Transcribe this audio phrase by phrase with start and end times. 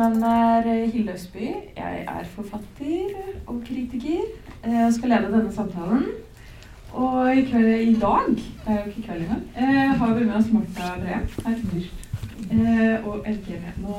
[0.00, 1.46] navn er Hilde Østby.
[1.76, 3.08] Jeg er forfatter
[3.46, 4.20] og kritiker.
[4.64, 6.04] Jeg skal lede denne samtalen.
[6.92, 10.34] Og i, kveld, i dag, det er jo ikke kveld engang, eh, har vi med
[10.34, 11.60] oss Marta Breen her.
[12.50, 13.94] Eh, og Evgenia Nå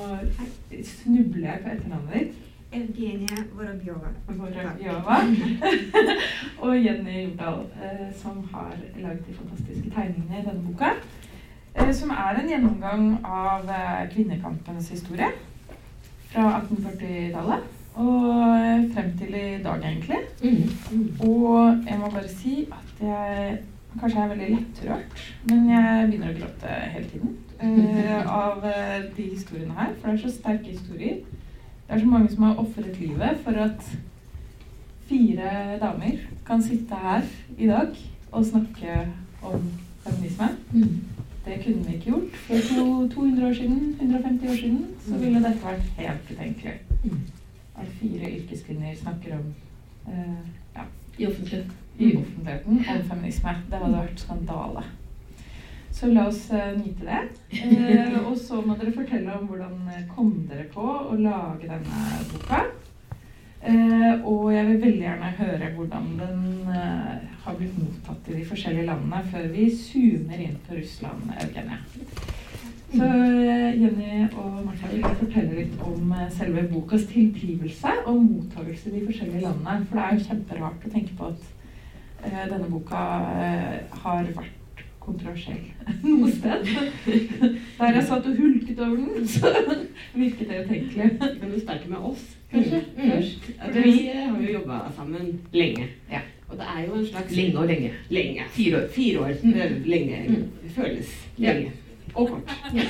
[0.83, 2.33] snubler jeg på etternavnet ditt.
[2.71, 4.09] Evgenia Vorobjova.
[4.27, 5.15] Vorobjova.
[6.65, 10.91] og Jenny Jordal, eh, som har laget de fantastiske tegningene i denne boka.
[11.75, 15.31] Eh, som er en gjennomgang av eh, kvinnekampens historie
[16.31, 17.69] fra 1840-tallet
[18.01, 20.21] og eh, frem til i dag, egentlig.
[20.43, 21.27] Mm.
[21.27, 23.57] Og jeg må bare si at jeg
[23.99, 28.63] kanskje er veldig lettrørt, men jeg begynner å gråte hele tiden uh, av
[29.17, 29.91] de historiene her.
[29.99, 31.19] For det er så sterke historier.
[31.87, 33.91] Det er så mange som har ofret livet for at
[35.11, 37.97] fire damer kan sitte her i dag
[38.31, 39.01] og snakke
[39.43, 39.65] om
[40.05, 40.47] feminisme.
[40.71, 41.01] Mm.
[41.45, 44.87] Det kunne vi ikke gjort for to, 200 år siden, 150 år siden.
[45.07, 46.73] Så ville dette vært helt utenkelig.
[47.75, 49.47] At fire yrkeskvinner snakker om
[50.07, 50.43] uh,
[50.75, 50.83] ja,
[51.17, 51.71] I offentligheten.
[51.99, 53.55] I offentligheten om feminisme.
[53.71, 54.83] Det hadde vært skandale.
[55.91, 57.23] Så la oss uh, nyte det.
[57.63, 62.63] Uh, og så må dere fortelle om hvordan kom dere på å lage denne boka.
[63.61, 66.39] Uh, og jeg vil veldig gjerne høre hvordan den
[67.43, 71.77] har blitt mottatt i de forskjellige landene, før vi zoomer inn på Russland, Eugenia.
[72.91, 73.07] Så
[73.79, 79.43] Jenny og Martha vil fortelle litt om selve bokas tilblivelse og mottakelse i de forskjellige
[79.45, 79.85] landene.
[79.85, 81.45] For det er jo kjemperart å tenke på at
[82.25, 85.63] uh, denne boka uh, har vært kontroversiell
[86.03, 86.67] noe sted.
[87.79, 89.53] Der jeg satt og hulket over den, så
[90.13, 91.09] virket det utenkelig.
[91.39, 92.83] men du starte med oss, kanskje?
[92.97, 93.11] Mm.
[93.11, 93.51] Først.
[93.75, 95.87] Vi har jo jobba sammen lenge.
[96.11, 96.21] Ja.
[96.51, 97.91] Og det er jo en slags Lenge og lenge.
[98.09, 98.41] Lenge.
[98.49, 98.87] Fire år.
[98.91, 99.31] Fire år.
[99.43, 99.83] Mm.
[99.85, 100.25] Lenge.
[100.27, 100.35] Mm.
[100.63, 101.61] Det føles lenge.
[101.61, 101.69] Ja.
[102.13, 102.51] Og kort.
[102.75, 102.83] Ja.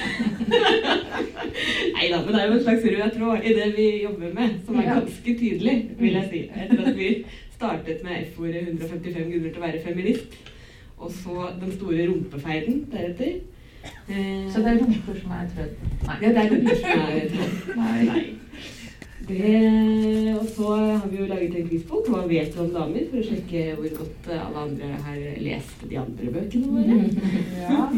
[1.95, 4.49] Nei da, men det er jo en slags rød tråd i det vi jobber med,
[4.65, 6.41] som er ganske tydelig, vil jeg si.
[6.63, 7.09] Etter at vi
[7.53, 10.37] startet med F-ordet 155 grunner til å være feminist,
[10.97, 13.41] og så den store rumpefeiden deretter.
[13.83, 15.75] Eh, så det er rumper som er trødd?
[16.07, 16.17] Nei.
[16.21, 17.75] Ja, det er rumper som er trødd.
[17.77, 18.05] Nei.
[18.09, 18.40] Nei.
[19.31, 23.05] Det, og så har vi jo laget en quizbok, Hva vet du om damer?
[23.11, 26.99] For å sjekke hvor godt alle andre har lest de andre bøkene våre.
[27.61, 27.87] Ja.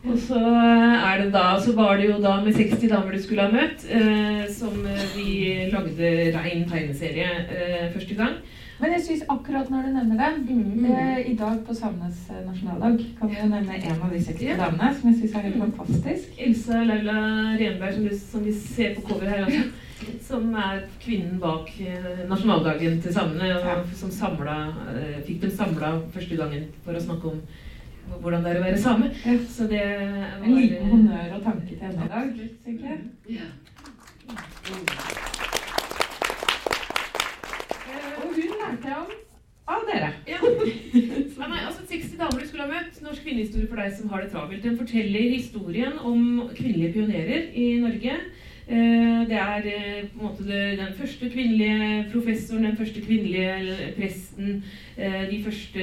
[0.00, 3.44] Og så er det da, så var det jo da med 60 damer du skulle
[3.44, 4.72] ha møtt, eh, som
[5.12, 8.38] vi lagde rein tegneserie eh, første gang.
[8.80, 10.84] Men jeg syns akkurat når du nevner det mm.
[10.88, 14.46] eh, I dag på samenes eh, nasjonaldag kan vi jo nevne en av de 60
[14.46, 14.56] ja.
[14.56, 16.32] damene som jeg syns er helt fantastisk.
[16.46, 17.20] Elsa Laula
[17.60, 19.68] Renberg, som, som vi ser på cover her også
[20.30, 23.50] som er kvinnen bak eh, nasjonaldagen til samene.
[23.58, 27.42] Og som samlet, eh, fikk dem samla første gangen for å snakke om
[28.20, 29.10] hvordan det er å være same.
[29.48, 33.00] Så det var, En liten honnør og tanke til henne i dag, tenker jeg.
[33.36, 33.48] Ja.
[38.20, 39.18] Og hun lærte om
[39.70, 40.10] av dere.
[40.26, 40.38] Ja.
[40.42, 42.98] ja nei, altså 60 damer du skulle ha møtt.
[43.04, 44.62] Norsk kvinnehistorie for deg som har det travelt.
[44.64, 48.16] Den forteller historien om kvinnelige pionerer i Norge.
[48.70, 50.44] Eh, det er eh, på en måte
[50.78, 54.64] den første kvinnelige professoren, den første kvinnelige presten,
[54.96, 55.80] eh, de første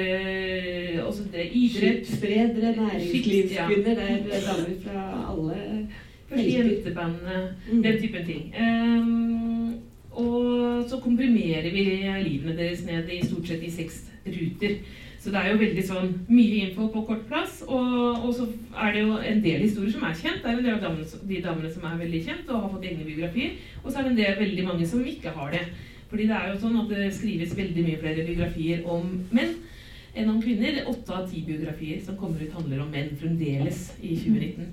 [1.04, 3.84] også det, idrett Skipsredere, næringslivskvinner.
[3.84, 5.88] Det er damer fra alle
[6.30, 7.84] Første jentebandene, mm.
[7.84, 8.56] den typen ting.
[8.60, 9.76] Um,
[10.12, 11.84] og så komprimerer vi
[12.30, 14.76] livene deres ned i stort sett i seks ruter.
[15.28, 17.58] Så det er jo veldig sånn mye info på kort plass.
[17.68, 18.46] Og, og, så
[18.80, 20.38] er det jo en del historier som er kjent.
[20.40, 22.86] Det er en del av damene, de damene som er veldig kjent og har fått
[22.88, 23.58] egne biografier.
[23.82, 25.66] Og så er det en del, veldig mange som ikke har det.
[26.08, 29.54] Fordi det er jo sånn at det skrives veldig mye flere biografier om menn
[30.16, 30.80] enn om kvinner.
[30.94, 34.72] Åtte av ti biografier som kommer ut, handler om menn fremdeles i 2019.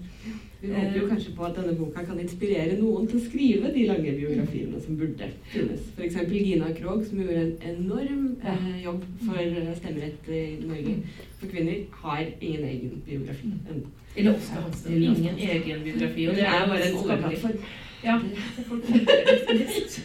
[0.64, 3.84] Vi håper jo kanskje på at denne boka kan inspirere noen til å skrive de
[3.90, 5.82] lange biografiene som burde finnes.
[5.98, 6.16] F.eks.
[6.32, 10.96] Gina Krog, som gjorde en enorm eh, jobb for eh, stemmerett i Norge
[11.44, 13.86] for kvinner, har ingen egen biografi ennå.
[14.16, 15.02] Eller Oskar Hansen.
[15.02, 16.28] Ingen egen biografi.
[16.28, 17.64] Og det er bare en oljeplattform.
[18.04, 18.18] Ja.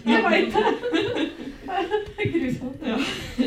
[0.06, 0.66] Jeg veit det!
[2.34, 2.86] Grusomt.
[2.86, 2.98] Ja.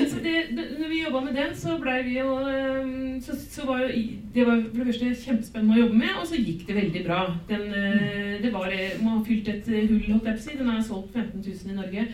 [0.09, 0.35] Så det,
[0.79, 3.89] når vi jobba med den, så blei vi jo ehm, så, så, var jo
[4.35, 7.23] Det var for det første kjempespennende å jobbe med, og så gikk det veldig bra.
[7.49, 8.69] Den, eh, det var,
[9.03, 10.59] Man har fylt et hull, holdt jeg på å si.
[10.59, 12.07] Den er solgt 15 000 i Norge.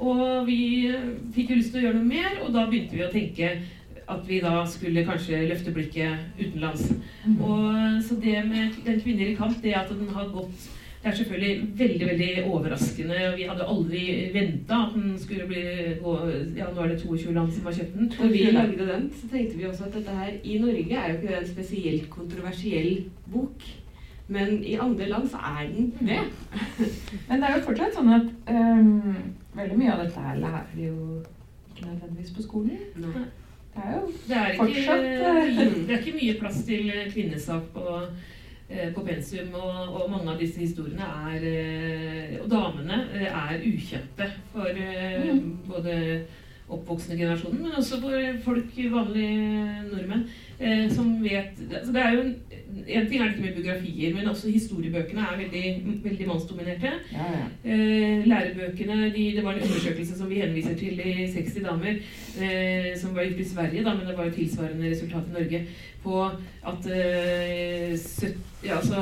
[0.00, 0.60] Og vi
[1.34, 3.50] fikk jo lyst til å gjøre noe mer, og da begynte vi å tenke
[4.10, 6.90] at vi da skulle kanskje løfte blikket utenlands.
[7.26, 7.40] Mm.
[7.40, 10.70] Og, så det med Den kvinner i kamp, det at den har gått
[11.02, 13.20] det er selvfølgelig veldig veldig overraskende.
[13.36, 14.00] Vi hadde aldri
[14.34, 15.62] venta at den skulle bli
[16.58, 18.12] Ja, nå er det 22 land som har kjøpt den.
[18.18, 21.16] Når vi lagde den, så tenkte vi også at dette her i Norge er jo
[21.16, 23.64] ikke en spesielt kontroversiell bok.
[24.28, 26.20] Men i andre land så er den det.
[27.28, 29.16] Men det er jo fortsatt sånn at um,
[29.56, 31.22] veldig mye av dette her lærer vi jo
[31.70, 32.76] ikke nødvendigvis på skolen.
[33.00, 33.24] Nei.
[33.74, 35.72] Det er jo Det er ikke, Fortsatt, eh.
[35.86, 37.86] det er ikke mye plass til kvinnesak på,
[38.70, 43.64] eh, på pensum, og, og mange av disse historiene er eh, Og damene eh, er
[43.70, 45.56] ukjente for eh, Mm.
[45.68, 45.96] både
[46.70, 48.12] oppvoksende generasjonen, men også for
[48.44, 50.49] folk, vanlige nordmenn, eh,
[50.92, 52.34] som vet altså det er jo en,
[52.86, 55.64] en ting er det ikke med biografier, men også historiebøkene er veldig,
[56.04, 56.92] veldig mannsdominerte.
[57.12, 57.46] Ja, ja.
[57.64, 61.94] Eh, lærebøkene de, Det var en undersøkelse som vi henviser til i 60 damer,
[62.42, 65.64] eh, som var gjort i Sverige, da, men det var jo tilsvarende resultat i Norge,
[66.02, 66.24] på
[66.66, 68.96] at eh, søt, ja, altså,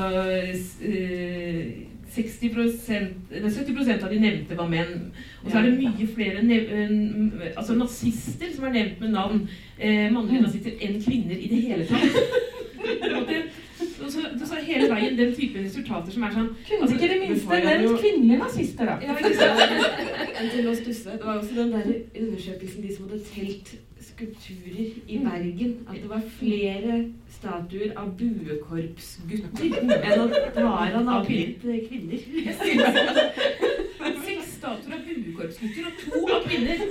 [0.81, 5.11] eh, 60 nei, 70% av de nevnte var menn.
[5.43, 6.89] Og så er det mye flere nev eh,
[7.55, 9.39] altså nazister som er nevnt med navn,
[9.77, 12.15] eh, mannlige nazister, enn kvinner i det hele tatt.
[14.09, 17.59] Så, så hele veien den type resultater som er sånn Kunne Altså, ikke det minste
[17.65, 18.95] nevnt kvinnelige nazister, da?
[19.03, 19.59] ja, ikke sant?
[20.55, 21.13] Til å stusse.
[21.13, 21.91] Det var også den der
[22.23, 23.67] undersøkelsen de som hadde telt
[24.09, 25.77] skulpturer i Bergen.
[25.89, 29.77] At det var flere statuer av buekorpsgutter
[30.09, 32.19] enn at det var av navngitte kvinner.
[34.29, 36.83] Seks statuer av buekorpsgutter og to av kvinner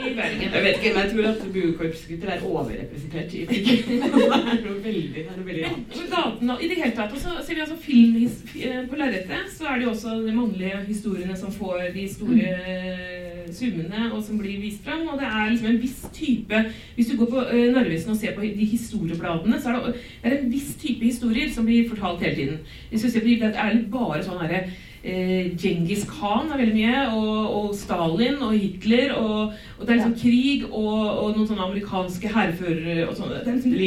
[0.00, 0.46] i Bergen.
[0.46, 3.86] Jeg vet ikke, men jeg tror at buekorpsgutter er overrepresentert i Bergen.
[3.90, 5.82] Det er noe veldig, det er noe veldig rart.
[5.94, 8.98] på gaten og i det hele tatt, og så ser vi altså film eh, på
[8.98, 14.10] lerretet, så er det jo også de mannlige historiene som får de store eh, summene,
[14.12, 15.06] og som blir vist fram.
[15.08, 16.64] Og det er liksom en viss type
[16.96, 20.32] Hvis du går på eh, Narvesen og ser på de historiebladene, så er det, det
[20.32, 22.62] er en viss type historier som blir fortalt hele tiden.
[22.90, 24.64] Hvis du ser på de, det er bare sånn herre
[25.02, 29.96] Eh, Djengis Khan er veldig mye, og, og Stalin og Hitler, og, og det er
[29.96, 33.32] liksom krig og, og noen sånne amerikanske hærførere og sånn.
[33.32, 33.78] Det er liksom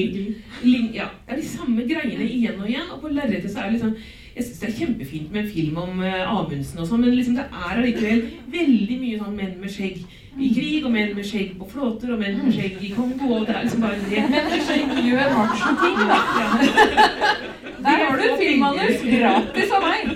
[0.64, 2.90] Ling, ja, det er de samme greiene igjen og igjen.
[2.96, 3.94] Og på lerretet så er det liksom
[4.34, 7.36] Jeg syns det er kjempefint med en film om uh, Amundsen og sånn, men liksom
[7.38, 10.00] det er allikevel veldig mye sånn menn med skjegg
[10.40, 13.48] i krig, og menn med skjegg på flåter, og menn med skjegg i Kongo, og
[13.48, 14.24] det er liksom bare det.
[14.34, 16.20] Menn med skjegg gjør macho-ting, da.
[17.84, 20.12] Der har du filmmanus gratis av meg.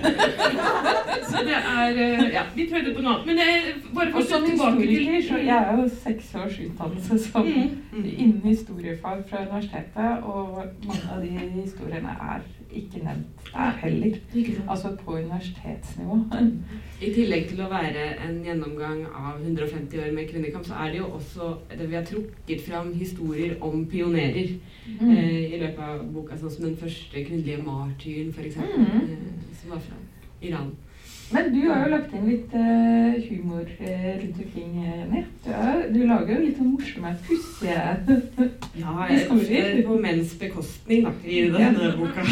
[1.28, 3.26] Så det er uh, Ja, vi prøvde på noe annet.
[3.28, 6.56] Men det er bare for å som tilbake til så jeg er jo seks års
[6.64, 8.04] utdannelse som Mm.
[8.08, 11.30] innen historiefag fra universitetet, og mange av de
[11.60, 12.40] historiene er
[12.72, 14.16] ikke nevnt der heller.
[14.68, 16.18] Altså på universitetsnivå.
[17.06, 20.98] I tillegg til å være en gjennomgang av 150 år med kvinnekamp, så er det
[20.98, 24.54] jo også det vi har trukket fram historier om pionerer
[24.88, 25.10] Mm.
[25.10, 28.84] eh, i løpet av boka, sånn som den første kvinnelige martyren, f.eks., Mm.
[28.86, 29.18] eh,
[29.60, 29.96] som var fra
[30.42, 30.70] Iran.
[31.32, 35.20] Men du har jo lagt inn litt uh, humor eh, rundt omkring, eh, Jenny.
[35.44, 37.74] Du, er- du lager jo litt sånn morsomme, pussige
[38.80, 39.82] Ja, Historier.
[39.84, 42.24] på menns bekostning da, i denne boka.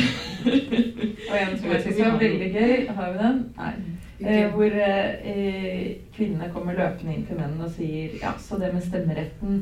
[1.28, 2.75] Og en som jeg syns er veldig gøy.
[2.96, 3.38] Har vi den?
[3.60, 3.75] Nei.
[4.16, 5.81] Eh, hvor eh,
[6.16, 9.58] kvinnene kommer løpende inn til mennene og sier Ja, så det med stemmeretten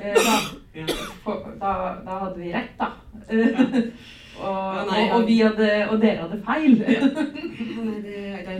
[0.00, 0.38] eh, da,
[1.26, 1.74] for, da,
[2.06, 2.94] da hadde vi rett, da.
[4.36, 4.42] Og,
[4.76, 6.74] Ja, nei, og, og, vi hadde, og dere hadde feil.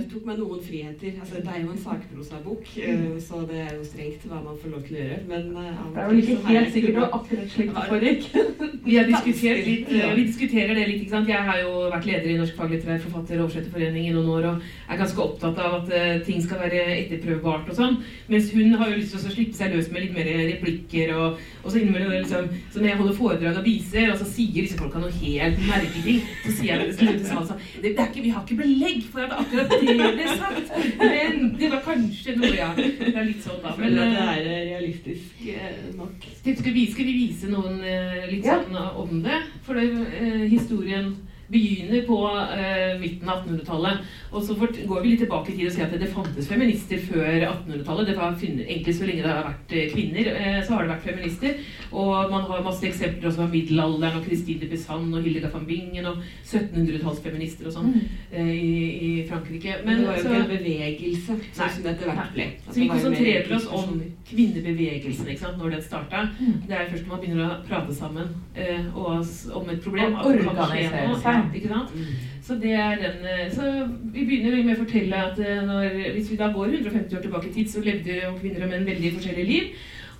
[0.06, 1.14] Tok meg noen friheter.
[1.20, 4.70] Altså, det er jo en sakprosabok, eh, så det er jo strengt hva man får
[4.74, 5.18] lov til å gjøre.
[5.30, 7.86] Men eh, Det er vel ikke har helt sikkert det kunnet- var akkurat slik det
[7.90, 8.24] foregikk.
[8.86, 11.28] Vi har litt, eh, vi diskuterer det litt, ikke sant.
[11.28, 14.62] Jeg har jo vært leder i Norsk faglitterær forfatter- og oversetterforening i noen år og
[14.90, 17.98] er ganske opptatt av at ting skal være etterprøvbart og sånn.
[18.28, 21.38] Mens hun har jo lyst til å slippe seg løs med litt mer replikker og,
[21.66, 24.62] og så innimellom det liksom Så når jeg holder foredrag og viser, og så sier
[24.62, 28.08] disse folka noe helt merkelig ting, så sier jeg slutt til salen sånn det, er
[28.08, 32.36] ikke, Vi har ikke belegg for at akkurat det ble sagt, men det var kanskje
[32.38, 32.70] noe, ja.
[32.76, 33.74] Det er litt sånn, da.
[33.80, 36.26] Men det eh, er eh, realistisk eh, nok.
[36.42, 37.80] skal, vi, skal vi vise noen
[38.30, 39.40] litt sånn om det?
[39.66, 39.88] For det,
[40.52, 41.14] historien
[41.52, 42.18] begynner på
[42.56, 44.06] eh, midten av 1800-tallet.
[44.32, 47.00] Og så fort, går vi litt tilbake i tid og sier at det, fantes feminister
[47.06, 48.10] før 1800-tallet.
[48.10, 51.06] Det var egentlig så lenge det har vært eh, kvinner, eh, så har det vært
[51.06, 51.60] feminister.
[51.92, 55.68] Og man har masse eksempler også fra middelalderen og Christine de Pizan og Hildegard van
[55.68, 57.92] Bingen og 1700-tallsfeminister og sånn
[58.32, 58.74] eh, i,
[59.06, 59.78] i Frankrike.
[59.86, 62.48] Men det var jo så- ikke en bevegelse, sånn som det etter hvert ble.
[62.68, 66.24] Så vi konsentrerer oss om kvinnebevegelsen ikke sant, når den starta.
[66.40, 66.54] Mm.
[66.66, 69.24] Det er først når man begynner å prate sammen eh, og
[69.60, 70.16] om et problem.
[70.16, 71.58] At det kan skje noe, seg.
[71.60, 71.92] Ikke sant?
[71.94, 72.22] Mm.
[72.46, 73.72] Så det er den eh, Så
[74.14, 77.50] vi begynner med å fortelle at eh, når, hvis vi da går 150 år tilbake
[77.50, 79.76] i tid, så levde jo kvinner og menn veldig forskjellige liv.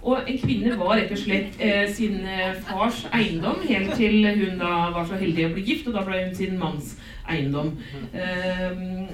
[0.07, 4.61] Og en kvinne var rett og slett eh, sin eh, fars eiendom helt til hun
[4.61, 6.95] da var så heldig å bli gift, og da ble hun sin manns
[7.27, 7.73] eiendom.
[8.15, 9.09] Ehm,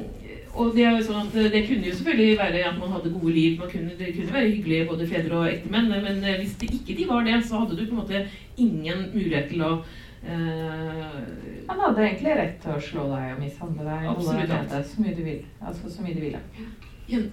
[0.53, 3.15] og det er jo sånn at eh, det kunne jo selvfølgelig være at man hadde
[3.15, 6.73] gode liv, kunne, det kunne være hyggelige både fedre og ektemenn, men eh, hvis det
[6.77, 8.25] ikke de var det, så hadde du på en måte
[8.61, 9.73] ingen mulighet til å
[10.23, 11.07] Eh,
[11.69, 14.09] Han hadde egentlig rett til å slå deg og mishandle deg.
[14.13, 15.45] Absolutt deg Så mye du vil.
[15.61, 16.43] Altså så mye de ville.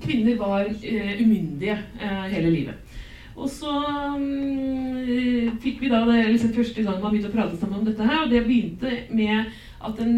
[0.03, 2.95] Kvinner var uh, umyndige uh, hele livet.
[3.37, 3.71] Og så
[4.17, 8.03] um, fikk vi da det liksom første gang man begynte å prate sammen om dette
[8.03, 9.53] her, og det begynte med
[9.85, 10.17] at en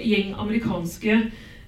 [0.00, 1.18] gjeng amerikanske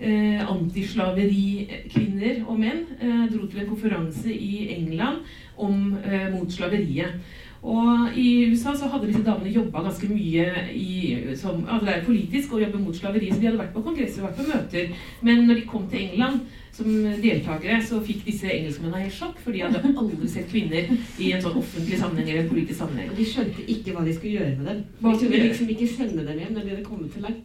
[0.01, 5.27] eh, antislaverikvinner og menn eh, dro til en konferanse i England
[5.57, 7.19] om eh, mot slaveriet.
[7.63, 10.93] Og i USA så hadde disse damene jobba ganske mye i,
[11.37, 14.23] som, altså det er politisk å jobbe mot slaveri, så de hadde vært på kongresser
[14.23, 14.93] og vært på møter.
[15.27, 16.47] Men når de kom til England
[16.79, 16.87] som
[17.19, 20.87] deltakere, så fikk disse engelskmennene helt sjokk, for de hadde aldri sett kvinner
[21.19, 23.11] i en sånn offentlig sammenheng eller en politisk sammenheng.
[23.11, 24.87] Og de skjønte ikke hva de skulle gjøre med dem.
[25.03, 27.45] De kunne liksom ikke sende dem hjem når de hadde kommet så langt.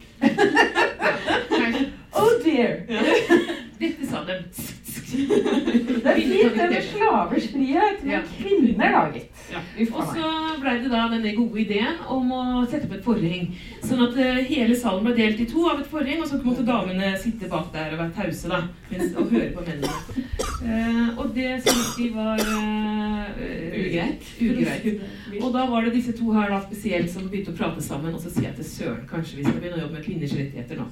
[2.14, 2.84] Oh dear!
[3.80, 4.38] Dette sa de.
[5.14, 8.20] Det er fint det med slavers frihet, men Ja.
[8.38, 9.28] kvinner laget.
[9.52, 9.60] Ja.
[9.94, 10.30] Og så
[10.60, 12.40] ble det da denne gode ideen om å
[12.70, 13.44] sette opp et forheng.
[13.84, 16.64] Sånn at eh, hele salen ble delt i to av et forheng, og så måtte
[16.66, 20.26] damene sitte bak der og være tause da, mens, og høre på mennene.
[20.64, 23.26] Uh, og det syntes de var uh,
[23.74, 24.22] Ugreit.
[24.40, 25.02] ugreit.
[25.42, 28.22] Og da var det disse to her da spesielt som begynte å prate sammen, og
[28.22, 30.88] så sier jeg til søren, kanskje vi skal begynne å jobbe med kvinners rettigheter nå.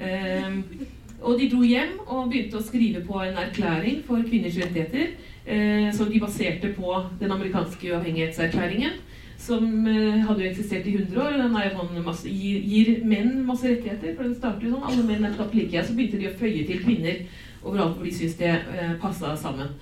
[0.00, 0.86] Eh,
[1.22, 5.14] og de dro hjem og begynte å skrive på en erklæring for kvinners rettigheter,
[5.46, 9.00] eh, som de baserte på den amerikanske uavhengighetserklæringen.
[9.38, 11.34] Som eh, hadde jo eksistert i 100 år.
[11.34, 14.14] og Den sånn masse, gir, gir menn masse rettigheter.
[14.16, 14.86] For den starter jo sånn.
[14.90, 15.84] Alle menn er skapt like.
[15.84, 17.20] Så begynte de å føye til kvinner
[17.66, 19.74] overalt hvor de syntes det eh, passa sammen.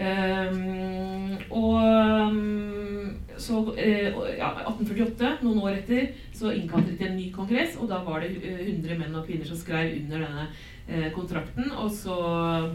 [0.00, 7.18] Ehm, og um, så eh, ja, 1848, noen år etter, så innkalte de til en
[7.18, 10.46] ny kongress, og da var det eh, 100 menn og kvinner som skrev under denne
[10.88, 12.16] eh, kontrakten, og så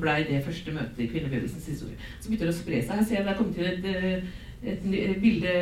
[0.01, 1.97] blei det første møtet i kvinnebevegelsens historie.
[2.19, 2.99] Så begynte det å spre seg.
[2.99, 5.53] Her ser jeg det er kommet til et, eh, et, bilde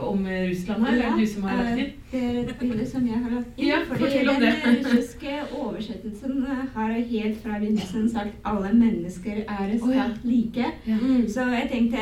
[0.00, 0.92] om Russland her.
[0.94, 1.92] er det du som har lagt inn?
[2.12, 3.66] eh, Det er et bilde som jeg har lagt inn.
[3.68, 9.74] Ja, fortell om den russiske oversettelsen eh, har helt fra begynnelsen sagt alle mennesker er
[9.80, 10.06] Å, ja.
[10.24, 10.24] like'.
[10.24, 10.66] like.
[10.86, 11.28] Mm.
[11.28, 11.98] Så jeg tenkte,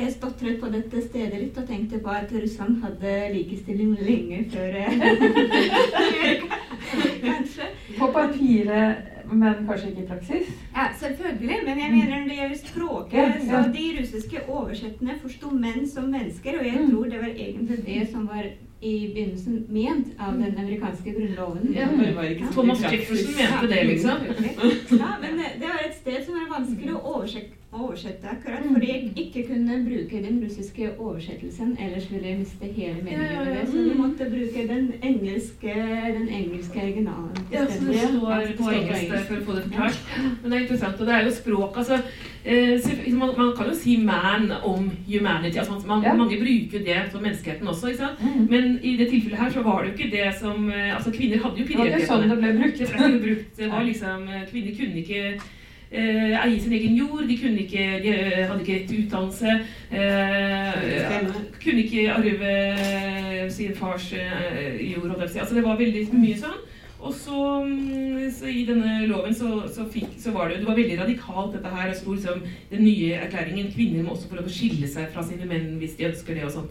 [0.00, 4.70] jeg stotret på dette stedet litt og tenkte på at Russland hadde likestilling lenge før
[4.82, 4.92] eh,
[7.22, 7.62] Kanskje.
[7.98, 8.96] På papiret,
[9.32, 10.50] men kanskje ikke i praksis.
[10.74, 13.12] Ja, selvfølgelig, men jeg mener det gjelder språket.
[13.18, 13.62] Ja, ja.
[13.62, 16.90] Så de russiske oversettene forsto menn som mennesker, og jeg Mm.
[16.90, 18.44] tror det var egentlig det som var
[18.82, 21.72] i begynnelsen ment av den amerikanske grunnloven.
[21.74, 22.80] Ja, Det var ikke Thomas.
[22.82, 24.18] Jefferson mente det, liksom.
[24.98, 28.72] Ja, men det, det var et sted som var vanskelig å oversette, oversette akkurat Mm.
[28.74, 33.54] fordi jeg ikke kunne bruke den russiske oversettelsen, ellers ville jeg miste hele meningen med
[33.56, 33.68] det.
[33.68, 34.00] Så vi Mm.
[34.00, 35.74] måtte bruke den engelske,
[36.18, 37.36] den engelske originalen.
[37.52, 39.98] Ja, så det står på engelsk for å få det forklart.
[40.42, 41.96] Men det er interessant, og det er jo språk, altså
[42.44, 45.58] eh, man, man kan jo si 'man' om humanity.
[45.58, 46.14] altså man, man, Ja.
[46.14, 48.18] Mange bruker jo det som menneskeheten også, ikke sant?
[48.20, 48.50] Mm.
[48.50, 51.38] Men i det tilfellet her så var det jo ikke det som eh, Altså kvinner
[51.38, 52.78] hadde jo Det var ikke sånn det ble brukt.
[52.78, 53.56] Det ble brukt.
[53.56, 55.40] Det var liksom eh, Kvinner kunne ikke
[55.92, 59.56] eh, eie sin egen jord, de kunne ikke De eh, hadde ikke rett til utdannelse.
[59.92, 61.30] Eh,
[61.62, 65.08] kunne ikke arve sin fars eh, jord.
[65.08, 65.38] holdt jeg på.
[65.38, 66.60] Altså det var veldig mye sånn.
[67.02, 70.68] Og så, mm, så i denne loven så, så, fikk, så var det jo det
[70.68, 71.88] var veldig radikalt dette her.
[71.90, 75.24] Det sto liksom den nye erklæringen kvinner må også få lov å skille seg fra
[75.26, 76.46] sine menn hvis de ønsker det.
[76.46, 76.70] og sånt.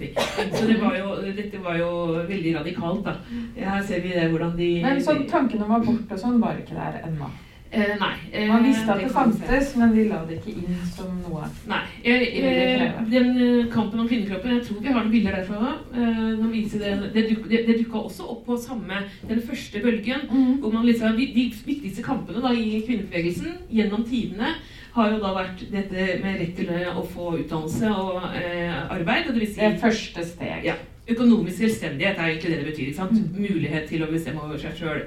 [0.55, 1.91] Så det var jo, dette var jo
[2.31, 3.03] veldig radikalt.
[3.05, 3.17] da.
[3.59, 6.79] Her ser vi det hvordan de Men sånn tanken om abort og sånn var ikke
[6.79, 7.27] der ennå.
[7.71, 8.15] Eh, nei.
[8.33, 11.45] eh, Man visste at det det fantes, men de la det ikke inn som noe.
[11.71, 11.79] Nei.
[12.03, 15.71] Eh, eh, den eh, kampen om kvinnekroppen, jeg tror vi har noen bilder derfra.
[15.95, 20.27] Eh, det, det, det, det dukka også opp på samme, den første bølgen.
[20.59, 24.51] Hvor man liksom, de, de viktigste kampene da, i kvinnebevegelsen gjennom tidene
[24.91, 29.29] har jo da vært dette med rett til eh, å få utdannelse og eh, arbeid.
[29.29, 30.65] Og det vil Det er første steg.
[30.67, 30.75] Ja.
[31.07, 32.89] økonomisk selvstendighet er egentlig det det betyr.
[32.91, 33.07] ikke?
[33.15, 33.29] Mm.
[33.47, 35.05] Mulighet til å bestemme over seg sjøl.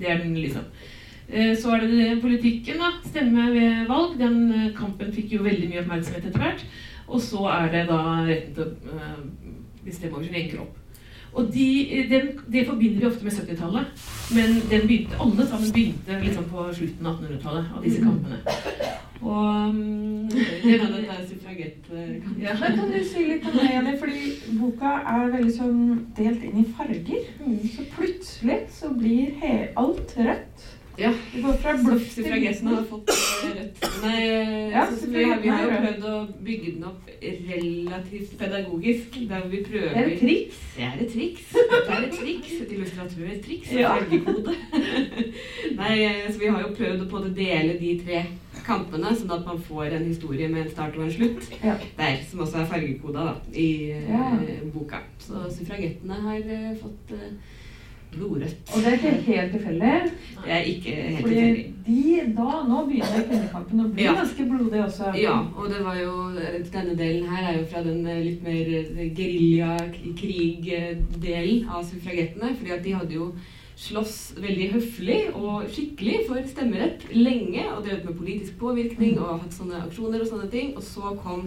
[0.00, 0.64] Det er den liksom.
[1.30, 2.90] Eh, Så er det politikken, da.
[3.04, 4.18] Stemme ved valg.
[4.18, 6.64] Den eh, kampen fikk jo veldig mye oppmerksomhet etter hvert.
[7.08, 9.24] Og så er det da retten til å eh,
[9.84, 10.74] bestemme over sin egen kropp.
[11.38, 11.66] Og de,
[12.10, 14.06] den, det forbinder vi ofte med 70-tallet.
[14.34, 18.08] Men den begynte, alle sammen begynte liksom på slutten av 1800-tallet, av disse Mm.
[18.08, 18.38] kampene.
[19.18, 22.42] Og um, Det var den der suffragett-kampen.
[22.42, 22.54] ja.
[22.78, 25.80] Kan du si litt om det, Fordi boka er veldig sånn
[26.16, 27.28] delt inn i farger.
[27.76, 29.34] Så plutselig så blir
[29.76, 30.66] alt rødt.
[30.98, 31.12] Ja.
[31.32, 33.84] Det går fra blått til Suffragettene har fått eh, rødt.
[34.02, 36.14] Nei, eh, Ja, så vi, har, vi har jo prøvd å
[36.48, 39.18] bygge den opp relativt pedagogisk.
[39.30, 40.58] Der vi prøver Det er et triks.
[40.74, 41.44] Det er et triks.
[41.54, 42.52] Det er et triks.
[42.64, 43.70] Et illustratortriks.
[43.78, 43.92] Ja.
[43.94, 44.56] Fargekode.
[45.80, 48.24] Nei, eh, så vi har jo prøvd å på en dele de tre
[48.66, 51.76] kampene, sånn at man får en historie med en start og en slutt Ja.
[51.96, 53.68] der, som også er fargekoda da, i
[54.10, 54.32] Ja.
[54.74, 55.04] boka.
[55.22, 56.42] Så suffragettene har
[56.82, 57.14] fått
[58.14, 58.56] blodrødt.
[58.74, 59.92] Og det er ikke helt tilfeldig.
[60.44, 61.40] Det er ikke helt Fordi
[61.86, 64.12] de da, nå begynner kvinnekampen å bli Ja.
[64.18, 65.04] ganske blodig også.
[65.18, 66.12] Ja, og det var jo,
[66.72, 72.56] denne delen her er jo fra den eh, litt mer eh, gerilja-krig-delen av suffragettene.
[72.56, 73.32] fordi at de hadde jo
[73.78, 77.62] slåss veldig høflig og skikkelig for stemmerett lenge.
[77.76, 80.72] Og drevet med politisk påvirkning og hatt sånne aksjoner og sånne ting.
[80.76, 81.42] Og så kom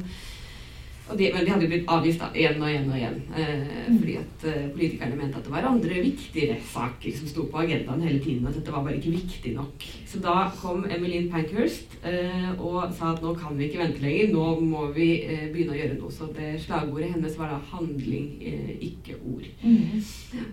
[1.12, 3.18] og de, men de hadde jo blitt avgifta igjen og igjen og igjen.
[3.36, 7.64] Eh, fordi at eh, politikerne mente at det var andre viktigere saker som sto på
[7.66, 8.48] agendaen hele tiden.
[8.48, 9.88] At dette var bare ikke viktig nok.
[10.08, 14.32] Så da kom Emmeline Pankhurst eh, og sa at nå kan vi ikke vente lenger.
[14.32, 16.16] Nå må vi eh, begynne å gjøre noe.
[16.16, 19.52] Så det slagordet hennes var da 'handling, eh, ikke ord'.
[19.64, 20.02] Mm.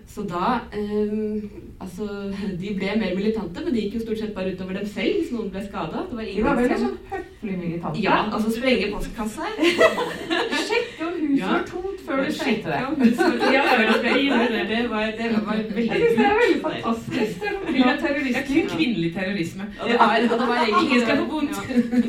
[0.07, 1.47] Så da eh,
[1.79, 2.05] Altså,
[2.61, 5.31] de ble mer militante, men det gikk jo stort sett bare utover dem selv hvis
[5.31, 6.03] noen ble skada.
[6.09, 8.03] Det var De ingen var veldig sånn høflig militante.
[8.03, 9.47] Ja, altså sprenge postkasse.
[10.49, 11.47] Sjekk om huset Ja.
[11.47, 12.79] var tomt før du sjekket det.
[13.55, 14.63] Ja, jeg gjorde det.
[14.69, 17.39] Det var, det var veldig Jeg syns det er veldig fantastisk.
[17.39, 19.63] Det er Det er kun kvinnelig terrorisme.
[19.81, 21.57] Og det var, og det var egentlig Ingen skal få vondt.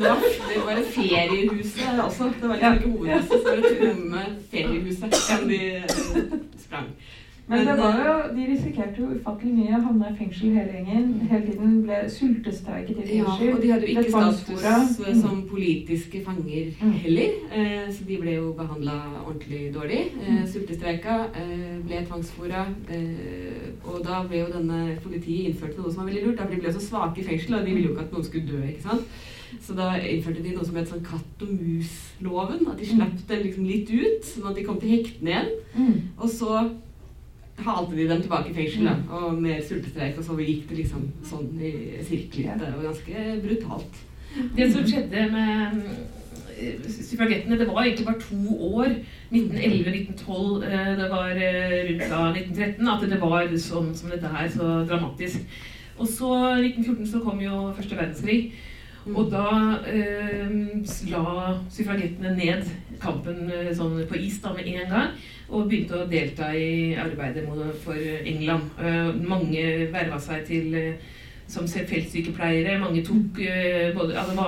[0.07, 0.13] Ja.
[0.51, 1.71] Det var, et feriehus
[2.07, 2.23] også.
[2.41, 4.21] Det var liksom ikke hovedhuset, så det var et romme
[4.51, 5.83] feriehuset som de eh,
[6.65, 6.87] sprang.
[7.51, 9.79] Men det var jo, de risikerte jo ufattelig mye.
[9.83, 11.07] Havna i fengsel hele gjengen.
[11.29, 15.21] Hele tiden ble sultestreiket i Ja, og de hadde jo ikke status mm.
[15.21, 16.91] som politiske fanger Mm.
[17.03, 18.95] heller, eh, så de ble jo behandla
[19.27, 20.01] ordentlig dårlig.
[20.21, 20.47] Eh, Mm.
[20.47, 26.13] Sultestreika, eh, ble tvangsfora, eh, og da ble jo denne politiet innført noe som var
[26.13, 28.11] veldig lurt, da, ble de så svake i fengsel, og de ville jo ikke at
[28.13, 29.01] noen skulle dø, ikke sant.
[29.61, 33.43] Så da innførte de noe som het sånn katt og mus-loven, at de slapp dem
[33.43, 35.51] liksom litt ut, sånn at de kom til hektene igjen.
[35.75, 36.01] Mm.
[36.17, 36.69] Og så
[37.65, 41.09] halte de dem tilbake i fengsel, da, og mer sultestreik, og så gikk det liksom
[41.27, 41.73] sånn i
[42.07, 42.57] sirkler.
[42.61, 44.01] Det var ganske brutalt.
[44.55, 45.81] Det som skjedde med
[46.57, 48.95] eh, suffragettene, det var egentlig bare to år.
[49.31, 50.63] 1911-1912.
[50.63, 54.71] eh, Det var eh, rundt da 1913 at det var sånn som dette her, så
[54.87, 55.43] dramatisk.
[55.99, 58.51] Og så 1914 så kom jo første verdenskrig.
[59.09, 59.45] Og da
[59.89, 60.51] eh,
[61.09, 61.23] la
[61.73, 62.67] suffragettene ned
[63.01, 65.15] kampen eh, sånn på is da med en gang.
[65.51, 67.47] Og begynte å delta i arbeidet
[67.83, 68.69] for England.
[68.77, 71.09] Eh, mange verva seg til eh,
[71.51, 72.77] som feltsykepleiere.
[72.79, 74.45] Mange tok eh, både, altså,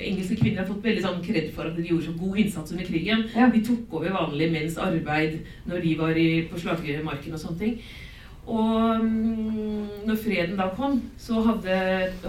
[0.00, 2.88] Engelske kvinner har fått veldig sånn kred for at de gjorde så god innsats under
[2.88, 3.26] krigen.
[3.36, 3.50] Ja.
[3.52, 7.76] De tok over vanlige menns arbeid når de var i, på slagmarken og sånne ting.
[8.46, 11.76] Og mm, når freden da kom, så hadde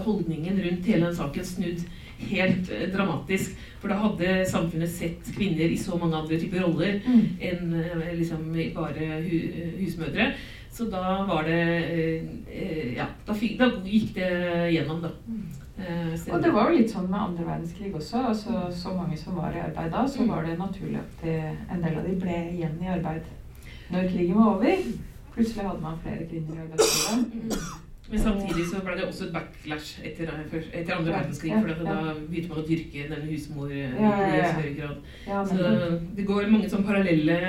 [0.05, 1.81] holdningen rundt hele den saken snudd
[2.23, 3.55] helt eh, dramatisk.
[3.81, 7.23] For da hadde samfunnet sett kvinner i så mange andre typer roller Mm.
[7.41, 8.45] enn eh, liksom
[8.75, 9.39] bare hu
[9.81, 10.29] husmødre.
[10.73, 11.57] Så da var det
[12.49, 14.29] eh, Ja, da, fikk, da gikk det
[14.73, 15.09] gjennom, da.
[15.81, 18.21] Eh, Og det var jo litt sånn med andre verdenskrig også.
[18.29, 20.29] altså Så mange som var i arbeid da, så Mm.
[20.29, 21.25] var det naturlig at
[21.73, 23.23] en del av de ble igjen i arbeid
[23.91, 24.77] når krigen var over.
[25.35, 27.33] Plutselig hadde man flere kvinner i arbeidslivet.
[27.33, 27.79] Mm.
[28.11, 30.27] Men samtidig så ble det også et backlash etter,
[30.75, 31.53] etter andre verdenskrig.
[31.55, 31.95] For da
[32.27, 35.47] begynte man å dyrke denne husmor eh, i større grad.
[35.49, 35.71] Så
[36.19, 37.39] det går mange sånn parallelle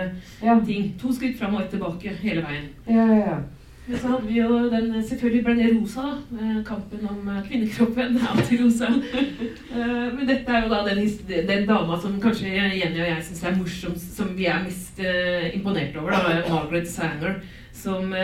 [0.65, 0.95] ting.
[1.03, 2.71] To skritt fram og ett tilbake hele veien.
[2.89, 3.37] ja, ja, ja.
[3.85, 6.39] Men så hadde vi jo den Selvfølgelig ble det rosa, da.
[6.41, 8.15] eh, Kampen om eh, kvinnekroppen.
[8.33, 8.89] Antirosa.
[8.89, 11.03] Eh, Men dette er jo da den,
[11.51, 15.51] den dama som kanskje Jenny og jeg syns er morsomst, som vi er mest eh,
[15.59, 16.17] imponert over.
[16.17, 17.43] da, Margaret Sanger.
[17.75, 18.15] Som,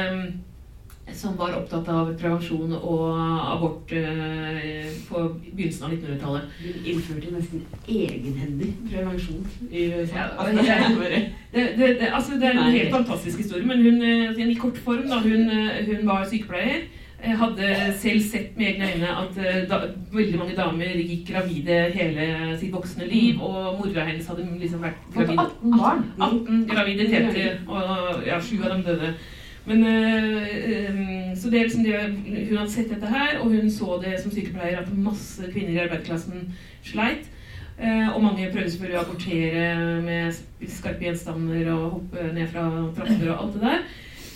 [1.15, 3.19] som var opptatt av prevensjon og
[3.55, 6.55] abort eh, på begynnelsen av 1900-tallet.
[6.61, 10.17] Hun innførte nesten egenhendig prevensjon i USA.
[10.17, 14.03] Ja, Altså, det Det, det, det, altså, det er en helt fantastisk historie, men hun,
[14.03, 16.87] eh, i kort form, da, hun, eh, hun var sykepleier.
[17.21, 19.35] Jeg Hadde selv sett med egne øyne at
[19.69, 19.81] da,
[20.13, 23.43] veldig mange damer gikk gravide hele sitt voksne liv.
[23.43, 26.07] Og mora hennes hadde liksom vært gravid 18 barn.
[26.17, 29.13] 18 graviditeter, og ja, sju av dem døde.
[29.69, 33.71] Men, eh, eh, så det er liksom det, Hun hadde sett dette her, og hun
[33.71, 36.49] så det som sykepleier at masse kvinner i arbeidsklassen
[36.83, 37.29] sleit.
[37.81, 43.31] Eh, og mange prøvde selvfølgelig å abortere med skarpe gjenstander og hoppe ned fra trapper
[43.31, 43.85] og alt det der.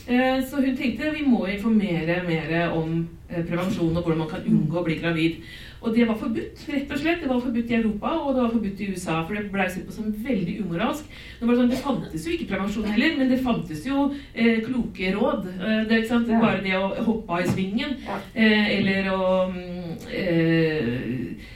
[0.07, 4.45] Eh, så hun tenkte vi må informere mer om eh, prevensjon og hvordan man kan
[4.49, 5.39] unngå å bli gravid.
[5.85, 7.21] Og det var forbudt, rett og slett.
[7.21, 9.19] Det var forbudt i Europa, og det var forbudt i USA.
[9.25, 11.17] For det ble sett på som veldig umoralsk.
[11.41, 15.51] Det, sånn, det fantes jo ikke prevensjon heller, men det fantes jo eh, kloke råd.
[15.55, 16.01] Eh, det?
[16.09, 16.21] Ja.
[16.41, 17.99] Bare det å hoppe av i svingen,
[18.33, 21.53] eh, eller å mm, eh,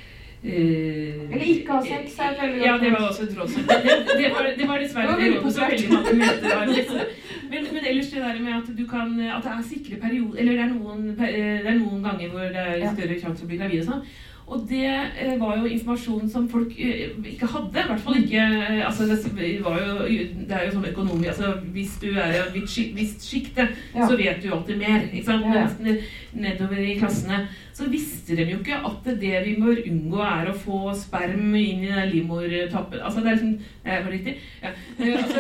[0.49, 3.57] Eller ikke ha sex, er Ja, det var også et råd.
[3.57, 7.25] Det, det, var, det var dessverre Det det rådet som veldig mange best.
[7.51, 10.53] Men, men ellers det der med at du kan At det er sikre perioder Eller
[10.59, 13.53] det er noen, eh, det er noen ganger hvor det er større sjanse for å
[13.53, 14.09] bli gravid og sånn.
[14.49, 17.83] Og det eh, var jo informasjon som folk eh, ikke hadde.
[17.83, 19.19] I hvert fall ikke eh, altså det,
[19.61, 23.27] var jo, det er jo sånn økonomi altså Hvis du er i et visst- visst
[23.29, 24.07] sjikte, Ja.
[24.09, 25.05] så vet du jo alltid mer.
[25.13, 25.45] ikke sant?
[25.53, 25.97] Ja, ja.
[26.33, 27.43] Nedover i klassene
[27.79, 31.85] så visste de jo ikke at det vi bør unngå, er å få sperm inn
[31.87, 33.05] i livmortappen.
[33.05, 33.53] Altså det er liksom
[33.85, 34.35] eh, Var det riktig?
[34.65, 34.73] Ja.
[35.19, 35.39] Altså,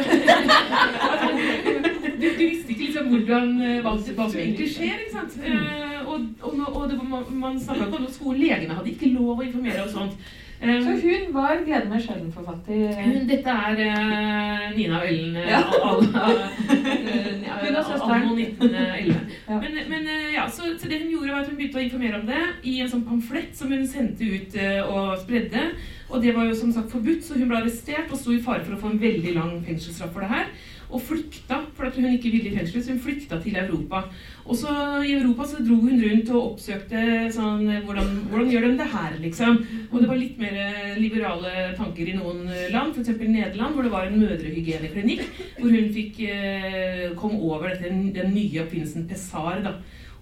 [2.20, 5.38] du, du visste ikke liksom hvordan eh, hva, hva som egentlig skjer, ikke sant?
[5.44, 9.38] Eh, og, og, og det, var- man, snakka ikke om skolen, legene hadde ikke lov
[9.38, 10.28] å informere om sånt.
[10.58, 13.26] Eh, Så hun var Glede meg sjelden-forfatter.
[13.28, 15.60] dette er uh, Nina og Ellen Ja.
[15.62, 16.40] al- al-
[17.62, 18.32] Hun er søsteren.
[18.34, 19.14] 1911.
[19.48, 19.58] Ja.
[19.62, 22.18] Men, men uh, ja, så, så det hun gjorde var at hun begynte å informere
[22.20, 25.62] om det i en sånn pamflett som hun sendte ut uh, og spredde.
[26.08, 28.64] Og det var jo som sagt forbudt, så hun ble arrestert og sto i fare
[28.64, 30.50] for å få en veldig lang fengselsstraff for det her.
[30.88, 34.06] Og flykta, for at hun ikke ville i fengsel, så hun flykta til Europa.
[34.46, 34.72] Og så
[35.04, 37.02] i Europa så dro hun rundt og oppsøkte
[37.34, 39.60] sånn Hvordan, hvordan gjør de det her, liksom?
[39.90, 43.20] Og det var litt mer eh, liberale tanker i noen eh, land, f.eks.
[43.20, 45.26] Nederland, hvor det var en mødrehygieneklinikk,
[45.58, 49.60] hvor hun fikk eh, kom over dette, den nye oppfinnelsen Pessar.
[49.66, 49.76] da.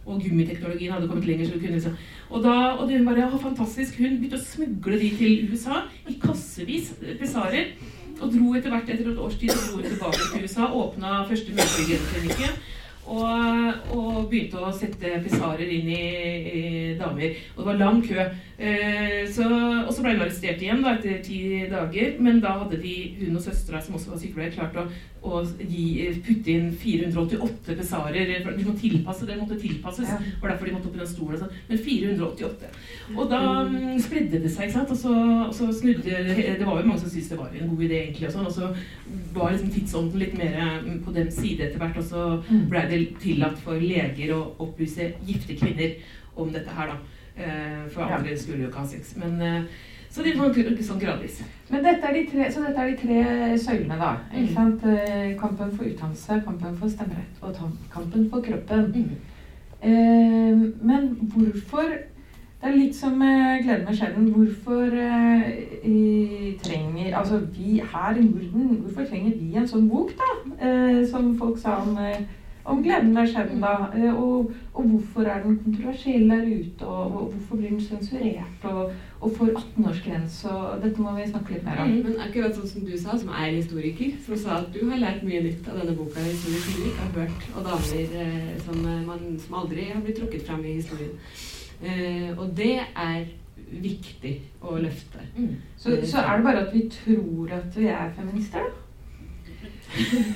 [0.07, 1.47] Og gummiteknologien hadde kommet lenger.
[1.47, 1.97] så hun kunne liksom...
[2.31, 6.14] Og, da, og hun bare, ja, fantastisk, hun begynte å smugle de til USA i
[6.23, 7.75] kassevis, pesarer.
[8.21, 11.53] Og dro etter hvert, etter et års tid, og dro tilbake til USA, åpna første
[11.59, 12.57] mødrehygieneklinikken.
[13.07, 16.07] Og, og begynte å sette pesarer inn i,
[16.51, 16.62] i
[16.99, 17.37] damer.
[17.55, 18.25] Og det var lang kø.
[18.59, 19.45] Eh, så,
[19.85, 22.14] og så ble hun arrestert igjen da, etter ti dager.
[22.25, 24.87] Men da hadde de, hun og søstera, som også var sykepleier, klart å,
[25.27, 28.31] å gi, putte inn 488 pesarer.
[28.47, 30.09] De må tilpasse, det måtte tilpasses.
[30.09, 30.21] Ja.
[30.40, 31.40] Var derfor de måtte opp i den stolen.
[31.42, 31.53] sånn.
[31.69, 32.71] Men 488.
[33.16, 34.95] Og da mm, spredde det seg, ikke sant.
[34.95, 35.16] Og så,
[35.51, 36.23] og så snudde
[36.57, 38.31] Det var jo mange som syntes det var en god idé, egentlig.
[38.31, 38.73] Og sånn, og så
[39.37, 42.01] var liksom tidsånden litt mer mm, på den side etter hvert.
[42.01, 42.69] Og så Mm.
[42.71, 45.97] ble det tillatt for leger å opplyse gifte kvinner
[46.38, 46.97] om dette her, da.
[47.37, 48.16] Eh, For Ja.
[48.18, 49.16] andre skulle jo ikke ha sex.
[49.16, 49.62] Men eh,
[50.11, 51.42] så det var ikke sånn gradvis.
[51.70, 54.16] Men dette er de tre, så dette er de tre søylene, da.
[54.35, 54.55] Ikke Mm.
[54.55, 54.85] sant?
[54.85, 57.55] Eh, Kampen for utdannelse, kampen for stemmerett og
[57.92, 59.16] kampen for kroppen.
[59.83, 61.99] Eh, men hvorfor
[62.62, 64.31] Det er litt som med Gleden med skjeden.
[64.33, 70.31] Hvorfor eh, trenger Altså vi her i Norden, hvorfor trenger vi en sånn bok, da?
[70.66, 72.16] Eh, som folk sa om, eh,
[72.66, 73.72] om Gleden ved skjebna.
[73.96, 76.87] Eh, og, og hvorfor er den kontroversiell der ute?
[76.87, 78.64] Og, og hvorfor blir den sensurert?
[78.64, 80.50] Og, og får 18-årsgrense?
[80.50, 81.94] Og dette må vi snakke litt mer om.
[82.09, 85.24] Men akkurat sånn som du sa, som er historiker, som sa at du har lært
[85.26, 88.81] mye nytt av denne boka historie som du ikke har hørt, og damer eh, som,
[88.85, 91.18] eh, man, som aldri har blitt trukket fram i historien.
[91.83, 93.26] Eh, og det er
[93.66, 95.22] viktig å løfte.
[95.76, 98.83] Så, så er det bare at vi tror at vi er feminister, da.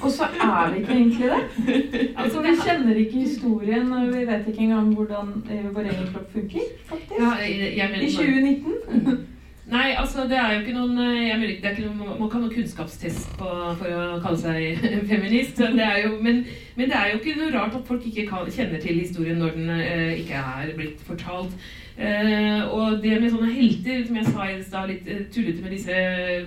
[0.02, 2.12] Og så er det ikke egentlig det.
[2.16, 6.32] Altså, Vi kjenner ikke historien, og vi vet ikke engang hvordan eh, vår egen kropp
[6.32, 6.70] funker.
[6.86, 7.18] faktisk.
[7.20, 9.26] Ja, jeg, jeg I 2019.
[9.70, 12.30] Nei, altså det er jo ikke noen eh, jeg mener, det er ikke noen, Man
[12.30, 14.80] kan ha noen kunnskapstest på, for å kalle seg
[15.12, 15.60] feminist.
[15.60, 16.40] Det jo, men,
[16.78, 19.54] men det er jo ikke noe rart at folk ikke kan, kjenner til historien når
[19.58, 21.54] den eh, ikke er blitt fortalt.
[22.00, 25.74] Eh, og det med sånne helter, som jeg sa i stad, litt uh, tullete med
[25.74, 25.96] disse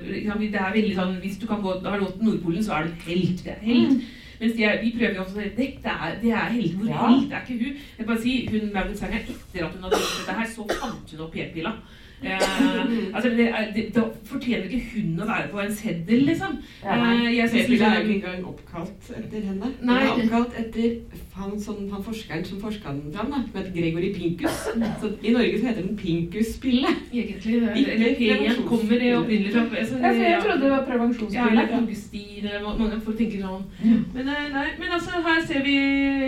[0.08, 2.88] liksom, Det er veldig sånn Hvis du kan gå, har gått til Nordpolen, så er
[2.88, 3.44] du en helt.
[3.46, 4.08] Det er helt.
[4.40, 6.80] Mens de er, de prøver jo også å si det er, det er helter.
[6.80, 7.04] Hvor Ja.
[7.12, 7.84] helt er ikke hun?
[8.00, 11.14] Jeg bare si, hun Maud Sanger, etter at hun hadde gjort dette her, så fant
[11.14, 11.76] hun opp p-pilla.
[12.24, 16.58] Eh, altså, det er, det, da fortjener ikke hun å være på en seddel, liksom.
[16.84, 16.96] Ja.
[16.96, 19.72] Eh, jeg synes P-pilla er jo liksom ikke engang oppkalt etter henne.
[19.82, 19.98] Nei.
[20.00, 20.96] Den er oppkalt etter
[21.38, 24.60] han, sånn, han forskeren som forska den fram, da, som het Gregory Pinkus.
[25.02, 26.94] Så I Norge så heter den Pinkuspille.
[27.14, 31.66] Egentlig er- Eller P1 kommer opprinnelig fra altså, Ja, jeg trodde det var prevensjonspille.
[31.72, 33.66] Ja, Augustine, mange folk tenker sånn.
[34.14, 35.76] Men, eh, nei, men altså, her ser vi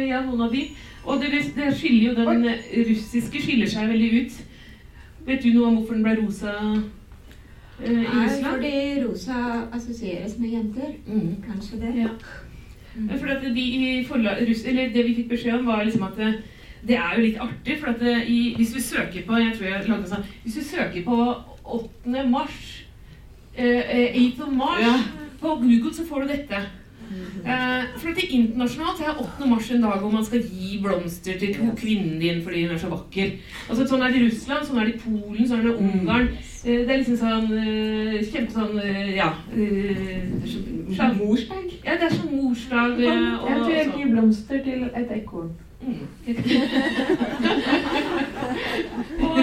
[0.10, 0.68] ja, noen av de.
[1.06, 2.46] Og det, det skiller jo den
[2.90, 4.38] russiske skiller seg veldig ut.
[5.26, 6.52] Vet du noe om hvorfor den ble rosa
[7.82, 8.46] eh, i Nei, Russland?
[8.56, 9.40] fordi rosa
[9.74, 10.92] assosieres med jenter.
[11.08, 11.32] Mm.
[11.48, 11.94] Kanskje det.
[12.04, 12.12] Ja.
[12.96, 13.10] Mm.
[13.20, 16.30] For at de i forla, Det vi fikk beskjed om, var liksom at det,
[16.88, 17.80] det er jo litt artig.
[17.82, 21.04] For det, i, hvis vi søker på jeg tror jeg lagde sånn, Hvis vi søker
[21.04, 21.18] på
[21.66, 22.26] 8.
[22.30, 22.86] mars
[23.58, 24.52] eh, eh, 8.
[24.54, 24.96] mars Ja.
[25.42, 26.62] på Google, så får du dette.
[27.46, 29.46] Eh, for at det Internasjonalt så er 8.
[29.50, 32.80] mars en dag hvor man skal gi blomster til to kvinnen din fordi hun er
[32.82, 33.32] så vakker.
[33.70, 35.78] Altså Sånn er det i Russland, sånn er det i Polen, sånn er det i
[35.86, 36.28] Ungarn.
[36.66, 38.76] Eh, det er liksom sånn eh, Kjempe sånn
[39.16, 39.30] Ja.
[40.96, 41.68] sånn- Morsdag.
[41.86, 44.00] ja, det er sånn morsdag Jeg eh, tror jeg og sånn.
[44.00, 45.50] gir blomster til et ekorn.
[45.86, 46.08] Mm.
[49.22, 49.38] og,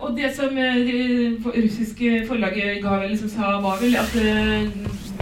[0.00, 4.70] og det som eh, det russiske forlaget ga, liksom, sa, var vel at eh,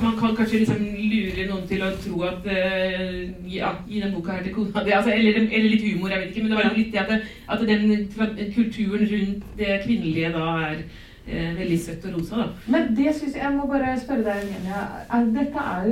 [0.02, 4.36] man kan kanskje liksom lure noen til å tro at eh, Ja, gi den boka
[4.36, 4.94] her til kona di.
[4.94, 6.42] Altså, eller, eller litt humor, jeg vet ikke.
[6.42, 10.76] Men det var litt det at, at den kulturen rundt det kvinnelige da er
[11.26, 12.46] eh, veldig søtt og rosa, da.
[12.76, 14.84] Men det synes jeg, jeg må bare spørre deg, Eugenia.
[15.40, 15.90] Dette, er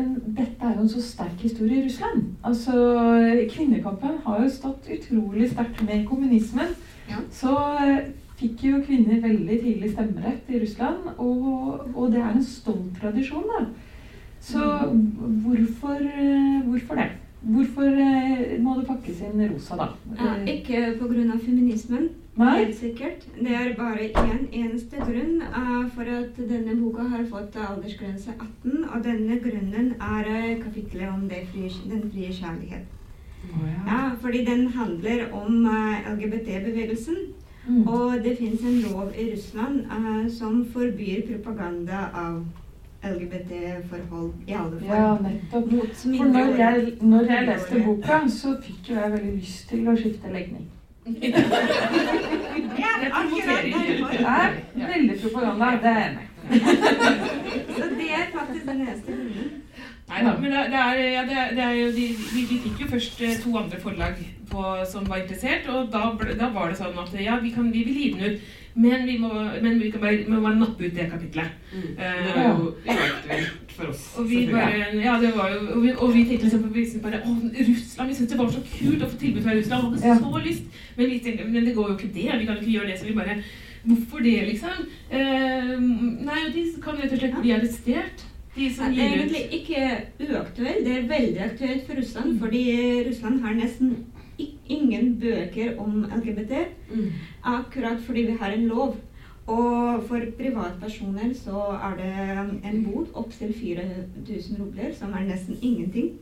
[0.00, 2.26] en, dette er jo en så sterk historie i Russland.
[2.42, 2.82] Altså,
[3.54, 6.74] Kvinnekampen har jo stått utrolig sterkt med kommunismen.
[7.10, 7.20] Ja.
[7.32, 8.08] Så eh,
[8.40, 13.46] fikk jo kvinner veldig tidlig stemmerett i Russland, og, og det er en stolt tradisjon,
[13.52, 13.66] da.
[14.46, 14.62] Så
[15.44, 17.08] hvorfor, eh, hvorfor det?
[17.46, 19.88] Hvorfor eh, må det pakkes inn rosa, da?
[20.18, 21.38] Ja, ikke pga.
[21.44, 22.56] feminismen, Nei?
[22.58, 23.26] helt sikkert.
[23.38, 25.42] Det er bare én eneste grunn
[25.94, 28.84] for at denne boka har fått aldersgrense 18.
[28.90, 32.95] Og denne grunnen er kapitlet om det frie, den frie kjærlighet.
[33.52, 33.80] Å, ja.
[33.86, 37.16] Ja, fordi den handler om eh, LGBT-bevegelsen.
[37.68, 37.86] Mm.
[37.88, 42.44] Og det fins en lov i Russland uh, som forbyr propaganda av
[43.02, 45.24] LGBT-forhold i alle Ja, form.
[45.24, 45.72] nettopp.
[45.72, 49.88] Mot For når jeg, når jeg leste boka, så fikk jo jeg veldig lyst til
[49.88, 50.66] å skifte legning.
[52.76, 54.10] Ja, akkurat derfor.
[54.74, 56.58] Det er veldig propaganda, det er jeg enig i.
[57.76, 59.65] Så det er faktisk den eneste grunnen.
[60.06, 62.58] Nei da, men det, det, er, ja, det, er, det er jo de, vi, vi
[62.62, 66.04] fikk jo først eh, to andre forlag på, som var interessert, og da,
[66.38, 68.44] da var det sånn at ja, vi, kan, vi vil gi den ut,
[68.76, 69.32] men vi må,
[69.64, 71.56] men vi kan bare, vi må bare nappe ut det kapitlet.
[71.72, 71.88] Mm.
[71.96, 74.04] Uh, Det var jo uaktuelt for oss.
[74.20, 77.22] Og vi bare, ja, det var jo, og vi, og vi tenkte liksom, på bare,
[77.26, 80.12] å, Russland, vi syntes det var så kult å få tilbud fra Russland, vi hadde
[80.12, 80.20] Ja.
[80.22, 82.92] så lyst, men vi tenkte, men det går jo ikke det, vi kan ikke gjøre
[82.92, 83.38] det, så vi bare,
[83.86, 84.86] hvorfor det liksom?
[85.10, 85.74] Eh,
[86.30, 89.20] nei, og de kan rett og slett bli arrestert, de som det gir ut.
[89.20, 89.82] egentlig ikke
[90.30, 92.38] uaktuelt, det er veldig aktuelt for Russland.
[92.40, 92.62] Fordi
[93.08, 93.96] Russland har nesten
[94.68, 96.52] ingen bøker om LGBT.
[96.92, 97.10] Mm.
[97.44, 98.96] Akkurat fordi vi har en lov.
[99.46, 106.16] Og for privatpersoner så er det en bot opptil 4000 rubler, som er nesten ingenting.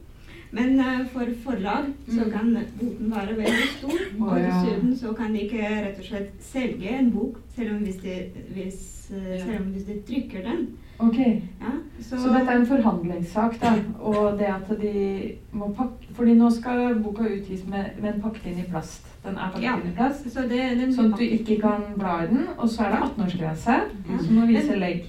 [0.55, 2.31] Men eh, for forlag så Mm.
[2.31, 3.99] kan boten være veldig stor.
[4.20, 7.97] Og dessuten så kan de ikke rett og slett selge en bok, selv om hvis
[7.97, 8.18] de,
[8.55, 10.68] hvis, eh, selv om hvis de trykker den.
[10.98, 13.72] Ok, Ja, så, Så dette er en forhandlingssak, da.
[13.98, 18.46] Og det at de må pakke Fordi nå skal boka utgis med, med en pakket
[18.52, 19.07] inn i plast.
[19.24, 19.74] Den er pakket Ja.
[19.76, 20.28] inn i plast.
[20.33, 22.46] så det, den Sånn at du ikke kan bla i den.
[22.59, 23.74] Og så er det 18-årsgrense,
[24.11, 24.18] Ja.
[24.26, 25.04] som må vise legg.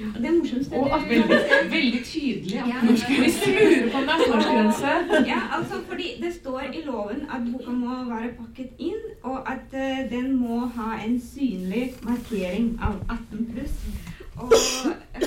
[0.00, 0.72] Det er morsomst.
[0.72, 1.38] Og at Veldig,
[1.70, 2.52] veldig tydelig.
[2.54, 2.76] Ja.
[2.82, 6.84] at Hvis du lurer på om det er 18-årsgrense Ja, altså fordi det står i
[6.86, 11.92] loven at boka må være pakket inn, og at uh, den må ha en synlig
[12.02, 13.76] markering av 18 pluss.
[14.40, 14.52] Og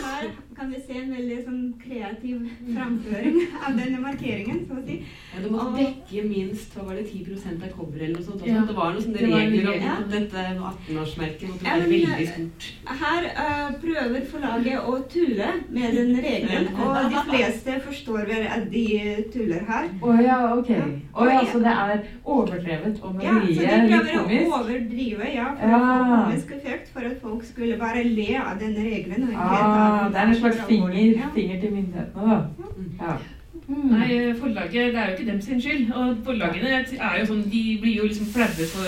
[0.02, 2.44] her kan vi se en veldig sånn kreativ
[2.76, 5.00] framføring av denne markeringen, så å si.
[5.34, 8.42] Ja, Du måtte Og- dekke minst hva var det, 10 av coveret eller noe sånt.
[8.42, 8.48] også.
[8.54, 8.62] Ja.
[8.66, 9.96] Det var noen sånne regler om ja.
[9.98, 12.70] at dette 18-årsmerket måtte Ja, være men- veldig stort.
[13.04, 18.70] Her uh, prøver forlaget å tulle med den regelen, og de fleste forstår vel at
[18.72, 19.90] de tuller her.
[20.02, 20.70] Å ja, ok.
[20.70, 20.86] Ja.
[21.14, 25.34] Å ja, så det er overdrevet og med Ja, så de prøver litt å overdrive
[25.34, 25.78] ja, for Ja.
[25.78, 29.24] å få komisk effekt, for at folk skulle bare le av denne regelen.
[29.24, 32.42] Og ikke Ah, det er en slags finger, finger til myndighetene, da.
[33.06, 33.16] Ja.
[33.68, 33.90] Mm.
[33.94, 35.92] Nei, forlaget, det er jo ikke dem sin skyld.
[35.94, 38.88] Og forlagene er jo sånn, de blir jo liksom flaue på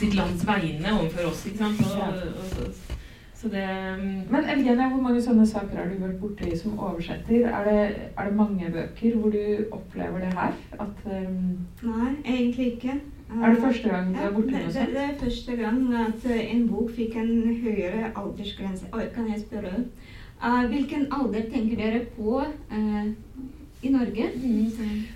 [0.00, 1.80] sitt lands vegne overfor oss, ikke sant.
[1.86, 2.24] Og,
[2.64, 2.72] og,
[3.40, 3.64] så, det
[3.98, 7.46] mm, Men Elgenia, hvor mange sånne saker har du vært borti som oversetter?
[7.48, 7.84] Er det,
[8.18, 10.52] er det mange bøker hvor du opplever det her?
[10.84, 12.98] At, um, Nei, egentlig ikke.
[13.42, 14.92] er det første gang du er borti noe sånt?
[14.92, 18.92] det er første gang at eh, en bok fikk en høyere aldersgrense.
[18.92, 19.72] Oi, kan jeg spørre?
[20.40, 22.40] Eh, hvilken alder tenker dere på
[22.72, 23.10] eh,
[23.82, 24.26] i Norge?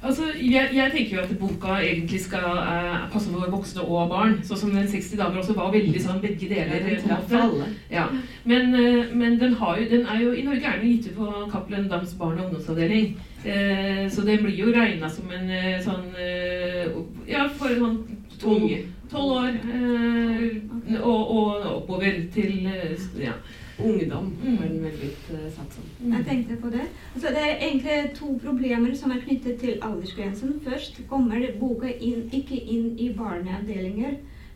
[0.03, 4.39] Altså, jeg, jeg tenker jo at boka egentlig skal eh, passe for voksne og barn.
[4.45, 6.77] Sånn som den 60 damer også var veldig sånn begge deler.
[6.85, 7.41] Den på en måte.
[7.41, 7.71] alle.
[7.93, 8.07] Ja.
[8.45, 11.19] Men, eh, men den, har jo, den er jo, i Norge er den gitt ut
[11.23, 13.17] på Cappelen Dams barn- og ungdomsavdeling.
[13.45, 16.89] Eh, så den blir jo regna som en eh, sånn eh,
[17.29, 17.99] Ja, for en sånn
[18.41, 18.71] tolv
[19.13, 23.37] tolv år eh, og, og oppover til eh, ja.
[23.79, 24.57] Ungdom Mm.
[24.59, 26.13] var den veldig blitt eh, satt som.
[26.13, 26.85] Jeg tenkte på det.
[27.15, 30.61] Altså, det er egentlig to problemer som er knyttet til aldersgrensen.
[30.69, 34.15] Først kommer boka inn, ikke inn i barneavdelinger,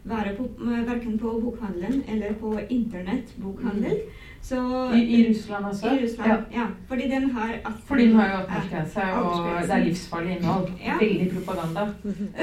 [0.08, 0.44] på,
[0.86, 3.98] verken på bokhandelen eller på internettbokhandel.
[4.42, 4.56] Så
[4.94, 5.86] I, I Russland også?
[5.98, 6.60] I Russland, Ja.
[6.60, 6.66] ja.
[6.88, 8.44] Fordi den har 18 Fordi den har jo Ja.
[8.44, 10.68] 18-årsgrense, og det er livsfarlig innhold.
[10.86, 10.98] Ja.
[11.00, 11.88] Veldig propaganda.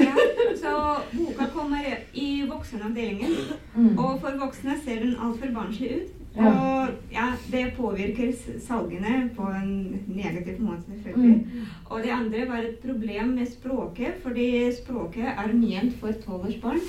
[0.00, 0.14] Ja,
[0.56, 1.84] så boka kommer
[2.14, 3.32] i voksenavdelingen,
[3.76, 3.98] Mm.
[3.98, 6.12] og for voksne ser den altfor barnslig ut.
[6.36, 9.70] Og ja, det påvirker salgene på en
[10.06, 11.36] negativ måte, selvfølgelig.
[11.52, 11.70] Mm.
[11.86, 16.82] Og det andre var et problem med språket, fordi språket er ment for tolvårsbarn.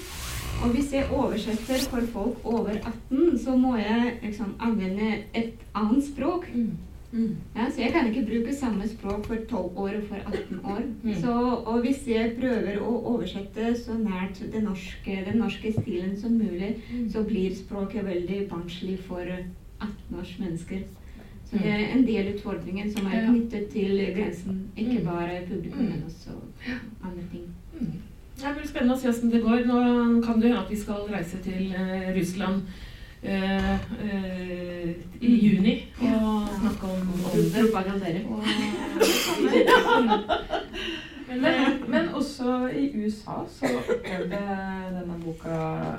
[0.63, 6.03] Og hvis jeg oversetter for folk over 18, så må jeg liksom anvende et annet
[6.11, 6.49] språk.
[6.53, 6.71] Mm.
[7.11, 7.37] Mm.
[7.55, 10.81] Ja, så jeg kan ikke bruke samme språk for 12 år og for 18 år.
[11.03, 11.13] Mm.
[11.21, 11.31] Så,
[11.65, 16.73] og hvis jeg prøver å oversette så nært den norske, den norske stilen som mulig,
[17.13, 20.83] så blir språket veldig barnslig for 18 års mennesker.
[21.47, 24.65] Så det er en del utfordringer som er knyttet til grensen.
[24.75, 25.05] Ikke Mm.
[25.05, 25.89] bare publikum, Mm.
[25.89, 26.35] men også
[27.03, 27.45] andre ting.
[28.37, 29.65] Det blir spennende å se hvordan det går.
[29.65, 32.61] Nå kan det hende at vi skal reise til eh, Russland
[35.21, 37.51] i juni og snakke om, det.
[37.57, 38.19] Propagandere.
[41.27, 41.43] Men,
[41.89, 44.39] Men, eh, også i USA så opplevde
[44.95, 45.49] denne boka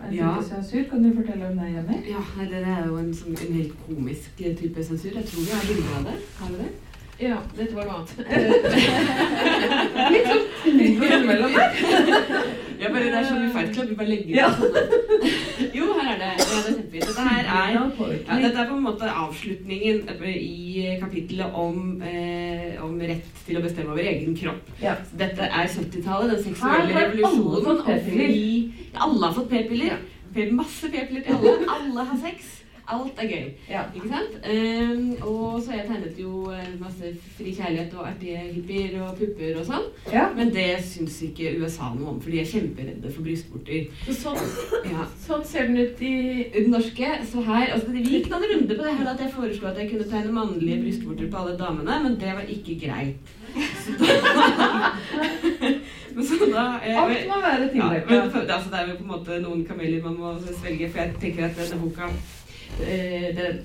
[0.07, 0.83] en type sensur.
[0.91, 1.99] Kan du fortelle om det, Jenny?
[2.09, 5.13] Ja, det er jo en, sånn, en helt komisk type sensur.
[5.15, 6.17] Jeg tror vi har bilder av det.
[6.41, 6.71] Har vi det?
[7.19, 8.11] Ja, dette var noe annet.
[10.15, 11.71] Litt sånn innimellom der.
[12.79, 13.89] Ja, bare det er sånn vi Fight Club.
[13.91, 14.49] Vi bare legger Ja.
[14.55, 15.71] det sånn.
[15.75, 16.29] Jo, her er det.
[16.39, 17.09] Ja, det er kjempefint.
[17.09, 17.81] Dette her er ja,
[18.45, 23.91] Dette er på en måte avslutningen i kapittelet om, eh, om rett til å bestemme
[23.97, 24.71] over egen kropp.
[24.83, 24.95] Ja.
[25.11, 27.83] Dette er 70-tallet, den Her seksuelle alle revolusjonen.
[28.95, 29.99] Ja, alle har fått p-piller.
[30.55, 31.57] Masse p-piller til alle.
[31.75, 32.55] Alle har sex.
[32.89, 33.49] Alt er gøy.
[33.69, 33.83] Ja.
[33.95, 34.37] Ikke sant?
[34.49, 39.59] Um, og så jeg tegnet jo eh, masse fri kjærlighet og artige hippier og pupper
[39.61, 39.85] og sånn.
[40.13, 40.23] ja.
[40.37, 43.91] Men det syns ikke USA noe om, for de er kjemperedde for brystvorter.
[44.07, 44.41] Så sånn,
[44.89, 45.05] Ja.
[45.27, 46.15] sånn ser den ut i
[46.55, 49.69] Den norske, så her, altså Vi gikk noen runder på det her at jeg foreslo
[49.69, 53.35] at jeg kunne tegne mannlige brystvorter på alle damene, men det var ikke greit.
[53.85, 54.93] Så da,
[56.15, 58.35] men så da eh, Alt må være ja, tilrettelagt.
[58.35, 61.15] men altså, det er jo på en måte noen kameler man må svelge, for jeg
[61.23, 62.11] tenker at denne boka
[62.81, 63.65] eh,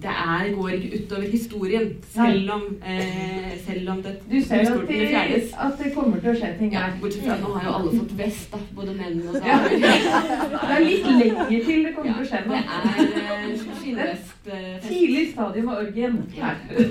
[0.00, 4.88] det, er, går ikke utover historien, selv om, eh, selv om det Du ser at
[4.88, 5.16] de,
[5.60, 6.94] at det kommer til å skje ting Ja, her.
[7.02, 8.58] bortsett fra nå har jo alle fått vest, da.
[8.78, 9.58] Både menn og Ja.
[9.70, 12.64] Det er litt lenger til det kommer til å skje Det er
[13.02, 14.32] eh, skinnvest.
[14.46, 14.78] eh.
[14.86, 16.16] Tidlig stadium av orgien.
[16.38, 16.54] Ja.
[16.70, 16.88] Men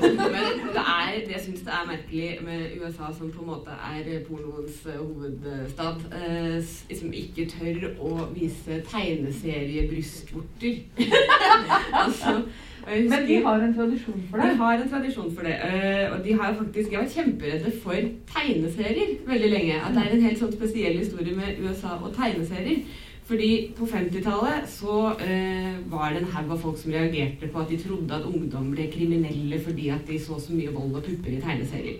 [0.75, 4.77] det er, jeg syns det er merkelig med USA, som på en måte er pornoens
[4.85, 6.59] eh, hovedstad, eh,
[6.99, 10.75] som ikke tør å vise tegneseriebrystvorter.
[12.03, 12.41] altså,
[12.87, 14.51] Men de har en tradisjon for det?
[14.51, 15.57] de har en tradisjon for det.
[15.67, 19.81] eh, og de har faktisk, vært kjemperedde for tegneserier veldig lenge.
[19.81, 22.83] At det er en helt sånn spesiell historie med USA og tegneserier.
[23.29, 27.69] Fordi på 50-tallet så eh, var det en haug av folk som reagerte på at
[27.69, 31.35] de trodde at ungdom ble kriminelle fordi at de så så mye vold og pupper
[31.35, 31.99] i tegneserier.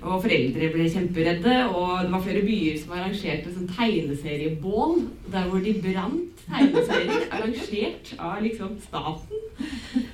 [0.00, 4.96] Og foreldre ble kjemperedde, og det var flere byer som arrangerte sånn tegneseriebål
[5.34, 9.49] der hvor de brant tegneserier arrangert av liksom staten.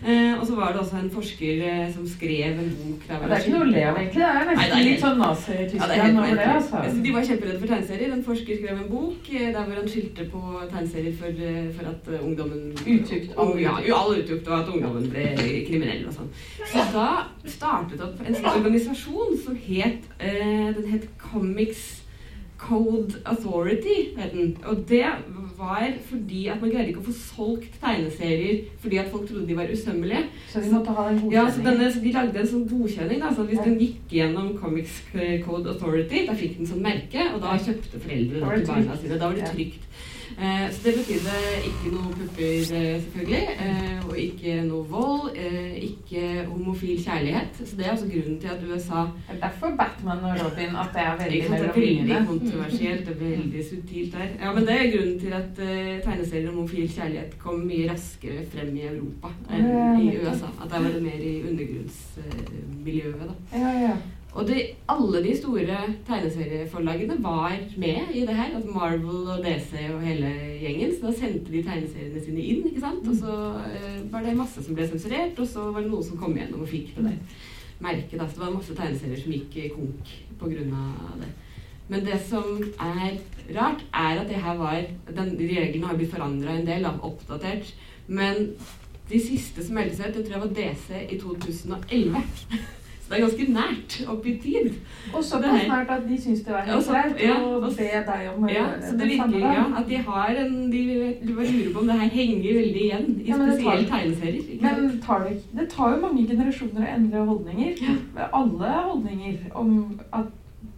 [0.07, 3.27] Eh, og så var det også en forsker eh, som skrev en bok der Ja,
[3.27, 4.21] det er ikke noe å le av, egentlig.
[4.23, 6.45] Det er Nei, det er nesten litt sånn Nazi-Tyskland over det.
[6.53, 6.77] altså.
[6.83, 8.13] Altså, de var kjemperedde for tegneserier.
[8.15, 11.43] En forsker skrev en bok eh, der hvor han skilte på tegneserier for,
[11.81, 15.27] for at ungdommen Utukt, all Ja, all utukt, og at ungdommen ble
[15.67, 16.31] kriminell og sånn.
[16.71, 17.09] Så da
[17.59, 21.87] startet opp en sånn organisasjon som het eh, Den het Comics
[22.63, 24.55] Code Authority, den.
[24.71, 25.03] Og det
[25.59, 29.57] var fordi at man greide ikke å få solgt tegneserier fordi at folk trodde de
[29.57, 30.25] var usømmelige.
[30.53, 31.33] Så de måtte ha en godkjenning?
[31.37, 33.21] Ja, så, denne, så De lagde en sånn godkjenning.
[33.21, 33.65] da, så Hvis Ja.
[33.65, 35.03] den gikk gjennom Comics
[35.47, 38.97] Code Authority, da fikk den sånn merke, og da kjøpte foreldre det det til barna
[38.97, 39.19] sine.
[39.19, 39.83] Da var det trygt.
[40.39, 41.35] Eh, så det betydde
[41.71, 45.31] ikke noe pupper, eh, selvfølgelig, eh, og ikke noe vold.
[45.37, 47.61] Eh, ikke homofil kjærlighet.
[47.65, 50.91] Så det er altså grunnen til at USA Det er derfor Batman og Robin at
[50.95, 54.29] det er veldig ikke det er veldig kontroversielt og veldig subtilt der.
[54.45, 55.55] Ja, men det er grunnen til at
[56.05, 59.67] tegneserier om homofil kjærlighet kom mye raskere frem i Europa enn
[60.03, 60.17] i.
[60.17, 60.49] USA.
[60.65, 63.59] At der var det mer i undergrunnsmiljøet, da.
[63.59, 63.97] Ja, ja.
[64.37, 64.57] Og de,
[64.93, 68.51] alle de store tegneserieforlagene var med i det her.
[68.57, 70.93] Altså Marvel og DC og hele gjengen.
[70.93, 72.67] Så da sendte de tegneseriene sine inn.
[72.69, 73.09] ikke sant?
[73.09, 73.37] Og så
[73.71, 76.67] eh, var det masse som ble sensurert, og så var det noen som kom igjennom
[76.67, 77.19] og fikk det der
[77.81, 78.21] merket.
[78.21, 80.85] Altså, Så det var masse tegneserier som gikk konk pga.
[81.23, 81.33] det.
[81.89, 83.19] Men det som er
[83.57, 84.81] rart, er at det her var
[85.17, 87.75] den, de Reglene har blitt forandra en del, da, oppdatert.
[88.07, 88.51] Men
[89.11, 92.27] de siste som meldte seg ut, det tror jeg var DC i 2011.
[93.09, 94.73] Det er ganske nært opp i tid.
[95.15, 97.61] Og Det såpass er- snart at de syns det var Ja, helt greit ja, å
[97.61, 97.69] be
[98.09, 100.83] deg om å Ja, gjøre så det virker ja, at de har en De,
[101.27, 104.61] Du bare lurer på om det her henger veldig igjen i Ja, det spesielle tegneserier.
[104.63, 107.99] Men tar det, det tar jo mange generasjoner å endre holdninger.
[108.33, 110.27] Alle holdninger om at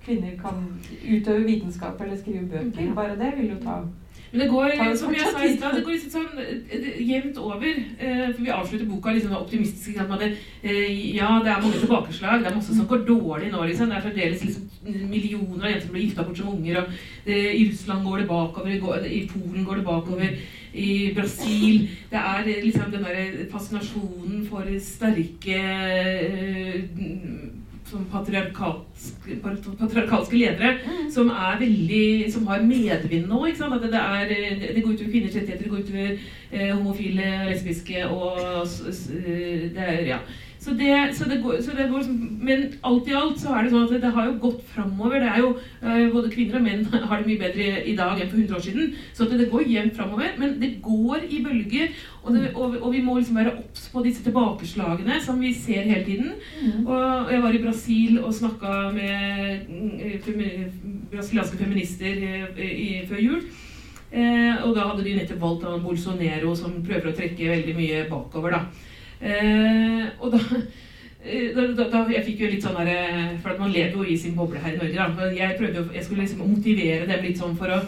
[0.04, 0.78] kvinner kan
[1.08, 2.84] utøve vitenskap eller skrive bøker.
[2.88, 2.94] Ja.
[2.94, 3.80] Bare det vil jo ta
[4.30, 7.38] Men det går, det som jeg sa i stad, det går litt sånn eh, jevnt
[7.40, 7.78] over.
[7.98, 9.96] eh, For vi avslutter boka sånn optimistisk.
[9.96, 12.42] med at det, eh, Ja, det er mange tilbakeslag.
[12.44, 13.64] Det er masse som går dårlig nå.
[13.64, 13.88] liksom.
[13.88, 14.68] Det er fremdeles liksom
[15.08, 16.76] millioner av jenter som blir gifta bort som unger.
[16.82, 16.86] og
[17.24, 20.38] det, I Russland går det bakover, i Polen går det bakover.
[20.74, 25.58] I Brasil Det er liksom den derre fascinasjonen for sterke
[27.88, 30.72] som patriarkalske, patriarkalske ledere
[31.12, 33.44] som er veldig Som har medvind nå.
[33.46, 33.74] ikke sant?
[33.74, 36.10] At det, er, eh, det går utover kvinners rettigheter, det går utover
[36.52, 40.18] eh, homofile, lesbiske og eh, det er, ja.
[40.68, 43.64] Så det, så det går, så det går liksom, Men alt i alt så er
[43.64, 45.22] det sånn at det, har jo gått framover.
[45.22, 48.28] Det er jo, eh, både kvinner og menn har det mye bedre i dag enn
[48.28, 48.90] for 100 år siden.
[49.16, 50.34] Så det går jevnt framover.
[50.40, 51.94] Men det går i bølger.
[52.22, 55.88] Og, det, og, og vi må liksom være obs på disse tilbakeslagene som vi ser
[55.88, 56.34] hele tiden.
[56.60, 56.84] Mm.
[56.84, 60.68] Og jeg var i Brasil og snakka med femi-
[61.08, 63.40] brasilianske feminister eh, i, før jul.
[64.08, 68.04] Eh, og da hadde de nettopp valgt Bolsonero, Bolsonaro, som prøver å trekke veldig mye
[68.12, 68.56] bakover.
[68.56, 68.87] da.
[69.20, 70.40] Eh, og da,
[71.24, 74.04] eh, da, da, da Jeg fikk jo litt sånn der, For at man lever jo
[74.06, 75.08] i sin boble her i Norge.
[75.18, 77.80] da, Jeg prøvde jo, jeg skulle liksom motivere dem litt sånn for å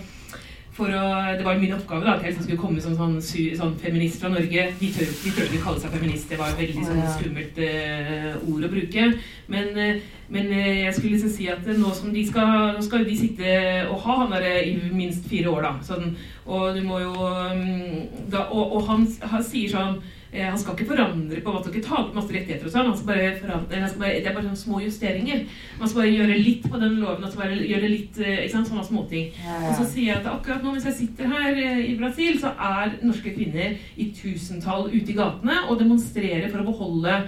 [0.81, 1.07] for å,
[1.37, 4.23] Det var min oppgave da, at jeg liksom skulle komme som sånn, sånn, sånn feminist
[4.23, 4.67] fra Norge.
[4.81, 8.39] De tør, de tør ikke kalle seg feminist, det var et veldig sånn, skummelt uh,
[8.53, 9.09] ord å bruke.
[9.51, 12.85] Men, uh, men uh, jeg skulle liksom si at eh, nå som de skal, nå
[12.87, 13.59] skal de sitte
[13.91, 15.75] og ha han der i minst fire år, da.
[15.91, 16.15] Sånn,
[16.47, 19.05] og du må jo um, da, Og, og han,
[19.35, 22.31] han sier sånn eh, han skal ikke forandre på hva dere ikke ta bort masse
[22.31, 22.87] rettigheter og sånn.
[22.87, 25.43] Han skal bare forandre, han skal bare, det er bare sånne små justeringer.
[25.81, 27.27] Man skal bare gjøre litt på den loven.
[27.27, 29.33] Altså bare gjøre litt, eh, ikke sant, sånne småting.
[29.43, 32.39] Ja, Og så sier jeg at akkurat nå mens jeg sitter her eh, i Brasil,
[32.39, 37.23] så er norske kvinner i tusentall ute i gatene og demonstrerer for å beholde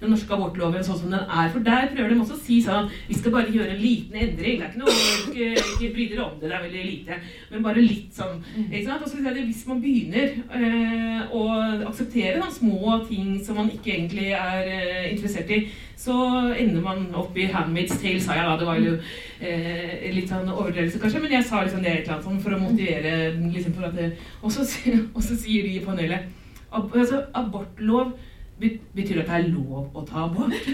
[0.00, 1.50] den norske abortloven sånn som den er.
[1.54, 4.60] For der prøver de også å si sånn Vi skal bare gjøre en liten endring.
[4.60, 7.18] Det er ikke noe Ikke, ikke bry dere om det, det er veldig lite.
[7.50, 8.42] Men bare litt sånn.
[8.66, 9.06] Ikke sant?
[9.06, 11.42] Og så Hvis man begynner eh, å
[11.90, 15.66] akseptere da, små ting som man ikke egentlig er eh, interessert i,
[15.96, 16.14] så
[16.52, 18.56] ender man opp i Handmaid's Tale, sa jeg da.
[18.60, 18.94] Det var jo
[19.40, 22.56] eh, litt sånn overdrevelse, kanskje, men jeg sa liksom det et eller annet sånn for
[22.56, 24.10] å motivere liksom for at det,
[24.42, 24.66] og, så,
[25.16, 26.28] og så sier de i panelet
[26.76, 28.16] ab, altså, Abortlov
[28.60, 30.54] be- betyr at det er lov å ta abort.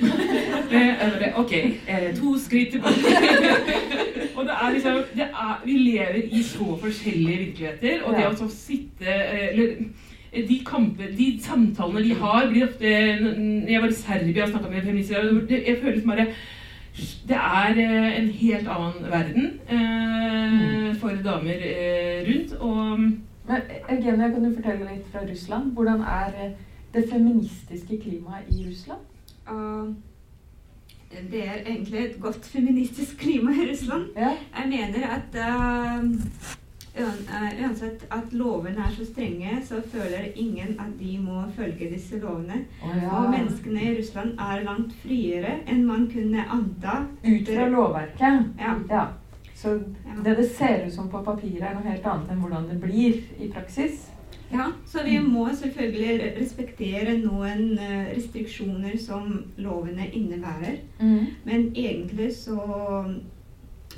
[0.72, 3.10] Eh, ok, eh, to skritt tilbake.
[4.36, 8.32] og det er liksom det er, Vi lever i så forskjellige virkeligheter, og det å
[8.38, 13.98] så sitte eh, eller de kampe, de samtalene de har, blir ofte jeg var i
[13.98, 16.26] Serbia og snakka med feminister, jeg føler som bare
[17.28, 17.78] det er
[18.16, 22.52] en helt annen verden eh, for damer eh, rundt.
[22.60, 22.98] Og
[23.88, 25.72] Eugenia, kan du fortelle litt fra Russland?
[25.72, 26.52] Hvordan er
[26.94, 29.00] det feministiske klimaet i Russland?
[29.50, 29.94] Uh,
[31.30, 34.04] det er egentlig et godt feministisk klima i Russland.
[34.16, 34.30] Ja.
[34.58, 36.04] Jeg mener at uh,
[37.62, 42.64] uansett at lovene er så strenge, så føler ingen at de må følge disse lovene.
[42.82, 43.10] Oh, ja.
[43.10, 47.02] Og menneskene i Russland er langt friere enn man kunne anta.
[47.24, 48.54] Ut fra lovverket?
[48.60, 48.74] Ja.
[48.90, 49.04] ja.
[49.54, 49.78] Så
[50.24, 53.20] det det ser ut som på papiret, er noe helt annet enn hvordan det blir
[53.38, 54.08] i praksis?
[54.52, 60.76] Ja, så vi må selvfølgelig respektere noen eh, restriksjoner som lovene innebærer.
[61.44, 62.58] Men egentlig så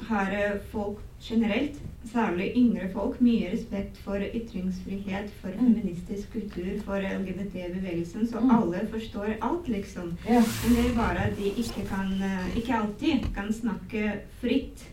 [0.09, 1.77] har eh, folk generelt,
[2.13, 5.75] særlig yngre folk, mye respekt for ytringsfrihet, for Mm.
[5.75, 8.27] feministisk kultur, for LGBT-bevegelsen.
[8.29, 8.51] Så Mm.
[8.51, 10.13] alle forstår alt, liksom.
[10.29, 10.43] Ja.
[10.65, 14.85] Men det er bare at de ikke kan eh, Ikke alltid kan snakke fritt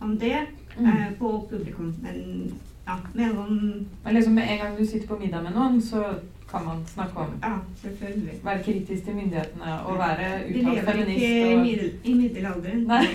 [0.00, 0.46] om det
[0.78, 0.86] Mm.
[0.86, 1.94] eh, på publikum.
[2.02, 2.52] Men
[2.86, 6.04] ja, mellom Men liksom med en gang du sitter på middag med noen, så
[6.50, 8.38] kan man snakke om Ja, selvfølgelig.
[8.44, 11.66] være kritisk til myndighetene og være Vi uttalt lever ikke i, Og...
[12.04, 12.86] i middelalderen.
[12.86, 13.04] Nei.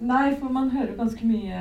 [0.00, 1.58] Nei, for man hører ganske mye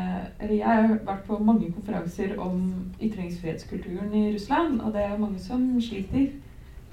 [0.50, 2.62] jeg har vært på mange konferanser om
[3.04, 6.28] ytringsfrihetskulturen i Russland, og det er mange som sliter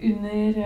[0.02, 0.59] under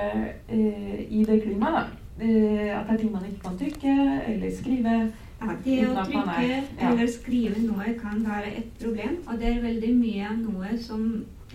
[0.49, 1.93] eh, i det klimaet.
[2.21, 5.13] Eh, at det er ting man ikke kan trykke eller skrive.
[5.41, 9.17] Ja, det å at trykke eller skrive noe kan være et problem.
[9.27, 11.07] Og det er veldig mye av noe som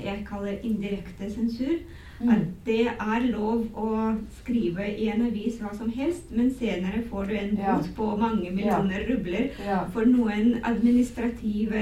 [0.02, 1.78] jeg kaller indirekte sensur.
[2.16, 3.90] At det er lov å
[4.38, 8.52] skrive i en avis hva som helst, men senere får du en bot på mange
[8.56, 9.50] millioner rubler
[9.92, 11.82] for noen administrative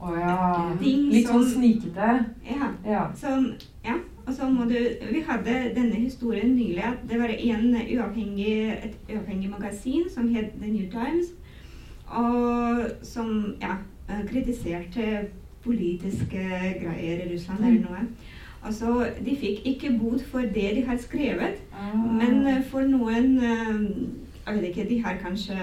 [0.00, 0.16] ting.
[0.16, 0.38] ja.
[0.80, 2.14] ting Litt sånn snikete.
[2.48, 2.72] Ja.
[2.88, 3.04] Ja.
[3.20, 3.52] Som,
[3.84, 4.76] ja, og så må du
[5.12, 10.52] Vi hadde denne historien nylig at det var en uavhengig, et uavhengig magasin som het
[10.62, 11.32] The New Times,
[12.06, 13.76] og som ja,
[14.08, 15.26] eh, kritiserte
[15.64, 16.44] politiske
[16.82, 18.06] greier i Russland eller noe.
[18.64, 21.96] Altså, De fikk ikke bot for det de har skrevet, Ah.
[22.14, 23.90] men eh, for noen eh,
[24.46, 25.56] Jeg vet ikke, de har kanskje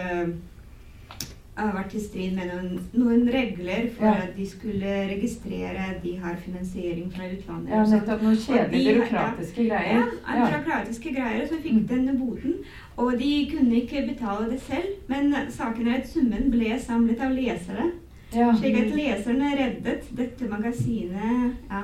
[1.59, 4.13] har vært i strid med noen, noen regler for Ja.
[4.23, 7.69] at de skulle registrere de har finansiering fra utlandet.
[7.73, 10.03] Ja, nettopp noen kjedelige byråkratiske greier.
[10.27, 10.45] Ja.
[10.45, 11.87] byråkratiske greier som fikk Mm.
[11.87, 12.53] denne boten.
[12.97, 17.31] Og de kunne ikke betale det selv, men saken er at summen ble samlet av
[17.31, 17.91] lesere.
[18.33, 18.51] Ja.
[18.55, 21.83] Slik at leserne reddet dette magasinet ja,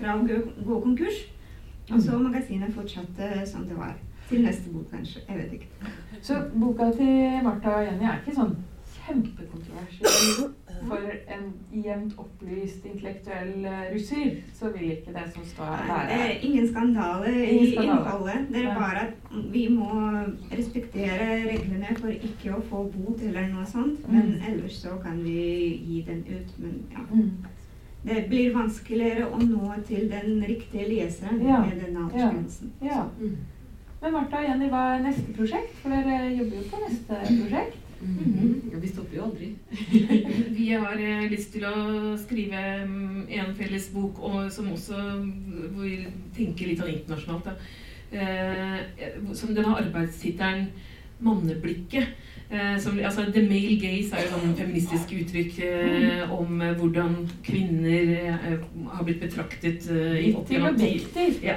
[0.00, 1.26] fra å gå, gå konkurs.
[1.92, 3.94] Og så magasinet fortsatte som det var.
[4.28, 5.20] Til neste bok, kanskje.
[5.28, 5.66] Jeg vet ikke.
[6.22, 8.54] Så boka til Martha og Jenny er ikke sånn
[9.06, 10.50] kjempekontroversiell.
[10.88, 10.98] For
[11.30, 11.44] en
[11.84, 16.66] jevnt opplyst intellektuell eh, russer, så vil ikke det som står Det være er ingen
[16.68, 18.48] skandale i innholdet.
[18.50, 19.90] Det er bare at vi må
[20.50, 24.08] respektere reglene for ikke å få bot eller noe sånt.
[24.08, 24.42] Men Mm.
[24.48, 25.38] ellers så kan vi
[25.86, 26.58] gi den ut.
[26.58, 27.06] Men ja.
[27.14, 27.30] mm.
[28.04, 31.60] Det blir vanskeligere å nå til den riktige leseren Ja.
[31.62, 32.72] med den aldersgrensen.
[32.82, 32.88] Ja.
[32.88, 33.04] Ja.
[34.02, 35.76] Men Martha og Jenny, hva er neste prosjekt?
[35.78, 37.76] For dere jobber jo på neste prosjekt.
[38.02, 38.70] Mhm.
[38.72, 39.52] Ja, vi stopper jo aldri.
[40.58, 44.98] Vi har eh, lyst til å skrive mm, en felles bok og, som også
[45.72, 46.00] hvor vi
[46.34, 47.46] tenker litt sånn internasjonalt.
[47.46, 47.54] Da.
[48.12, 50.68] Eh, som den har arbeidstittelen
[51.22, 52.10] 'Manneblikket'.
[52.52, 57.14] Eh, som, altså, the male gaze er jo sånn feministisk uttrykk eh, om eh, hvordan
[57.46, 61.38] kvinner eh, har blitt betraktet eh, i opp Til objekter.
[61.40, 61.56] Ja,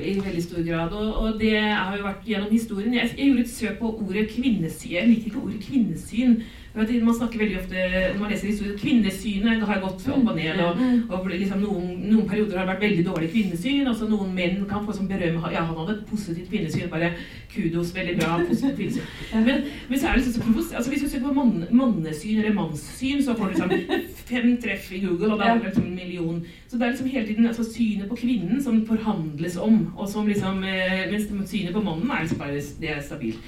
[0.00, 0.96] i veldig stor grad.
[0.96, 2.96] Og, og det har jo vært gjennom historien.
[2.96, 4.94] Jeg, jeg gjorde et søk på ordet kvinnesyn.
[4.96, 6.36] Jeg liker ikke ordet kvinnesyn.
[6.74, 7.82] At Man snakker veldig ofte
[8.14, 10.60] når man leser historie Kvinnesynet har gått opp og ned.
[10.60, 11.10] og Mm.
[11.10, 13.86] og liksom noen, noen perioder har det vært veldig dårlig kvinnesyn.
[13.86, 15.36] Altså noen menn kan få som berøm.
[15.52, 16.88] Ja, han hadde et positivt kvinnesyn.
[16.90, 17.12] Bare
[17.52, 18.38] kudos, veldig bra.
[18.48, 19.02] positivt kvinnesyn.
[19.46, 22.54] Men, men så er det liksom så altså Hvis du ser på mann, mannesyn eller
[22.54, 23.70] mannssyn, så får du liksom
[24.32, 26.46] fem treff i Google, og da er det liksom en million.
[26.68, 30.26] Så det er liksom hele tiden altså synet på kvinnen som forhandles om, og som
[30.26, 33.38] liksom eh, Mens synet på mannen er liksom bare det er stabilt.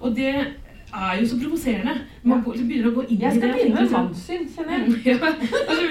[0.00, 0.34] Og det
[1.02, 1.94] er jo så provoserende.
[2.22, 3.24] Man går, begynner å gå inn i det.
[3.24, 4.82] Jeg skal begynne med mannssyn, kjenner jeg.
[5.04, 5.16] ja,
[5.68, 5.84] altså,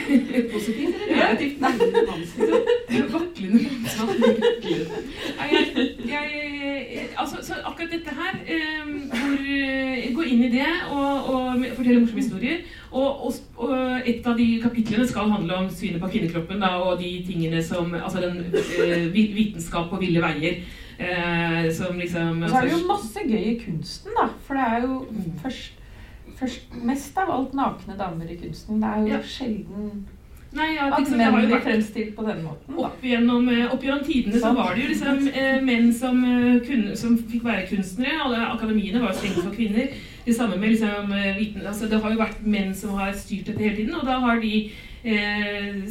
[0.54, 1.56] Positivt eller negativt?
[3.14, 3.60] Vaklende
[6.10, 11.64] jeg, altså, så akkurat dette her eh, hvor, eh, Gå inn i det og, og
[11.76, 12.56] fortelle morsomme historier.
[12.90, 16.98] Og, og, og et av de kapitlene skal handle om synet på kvinnekroppen da, og
[17.00, 20.62] de tingene som Altså den eh, vitenskap på ville veier.
[21.00, 24.28] Eh, som liksom Og så er det jo masse gøy i kunsten, da.
[24.50, 24.94] For det er jo
[25.44, 25.76] først,
[26.40, 28.80] først mest av alt nakne damer i kunsten.
[28.82, 29.20] Det er jo Ja.
[29.22, 29.92] sjelden
[30.52, 32.74] Nei, ja, at menn blir fremstilt på den måten.
[32.74, 32.88] Da.
[32.88, 36.58] Opp gjennom, eh, opp gjennom tidene så var det jo liksom eh, menn som, eh,
[36.66, 38.18] kunne, som fikk være kunstnere.
[38.24, 39.94] Alle akademiene var jo stengt for kvinner.
[40.26, 43.46] Det samme med liksom, eh, viten, altså, Det har jo vært menn som har styrt
[43.46, 44.72] dette hele tiden, og da har de
[45.04, 45.82] eh,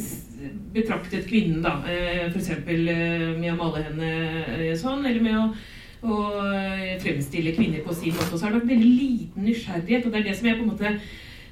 [0.74, 1.78] betraktet kvinnen, da.
[1.88, 2.50] Eh, F.eks.
[2.50, 5.54] Eh, med å male henne sånn, eller med å
[6.00, 6.20] å
[6.50, 8.32] eh, fremstille kvinner på sin måte.
[8.32, 10.64] Og så har det vært veldig liten nysgjerrighet, og det er det som jeg på
[10.66, 10.94] en måte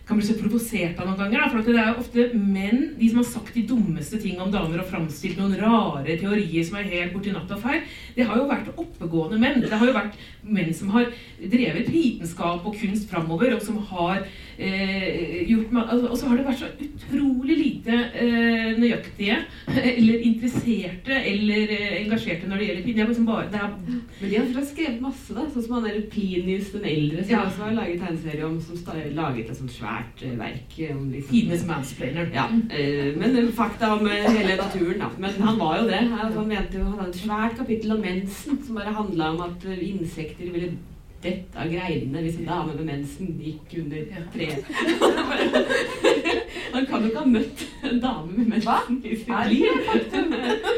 [0.08, 1.50] kan bli så provosert av noen ganger.
[1.52, 4.88] For det er ofte menn de som har sagt de dummeste ting om damer og
[4.88, 7.84] framstilt noen rare teorier som er helt borti natta feil.
[8.16, 9.60] Det har jo vært oppegående menn.
[9.64, 10.16] Det har jo vært
[10.48, 11.10] menn som har
[11.42, 14.24] drevet vitenskap og kunst framover, og som har
[14.58, 19.36] gjort ma- altså, Og så har det vært så utrolig lite eh, nøyaktige
[19.98, 23.04] eller interesserte eller eh, engasjerte når det gjelder kvinner.
[23.04, 23.28] Er liksom
[24.18, 25.44] Men de har skrevet masse, da.
[25.54, 27.44] Sånn som han der Plinius den eldre, som Ja.
[27.46, 31.30] også har laget tegneserie om, som laget et sånt svært eh, verk eh, om liksom
[31.32, 32.30] tidenes mansplainer.
[32.34, 35.12] Ja, eh, men eh, fakta om eh, hele naturen, da.
[35.18, 36.02] Men han var jo det.
[36.10, 39.40] Han, han mente jo han hadde et svært kapittel om mensen, som bare handla om
[39.48, 40.74] at eh, insekter ville
[41.22, 44.00] dette av greinene hvis en dame med mensen gikk under
[44.34, 44.68] treet.
[46.74, 49.64] han kan jo ikke ha møtt en dame med mensen i sitt liv.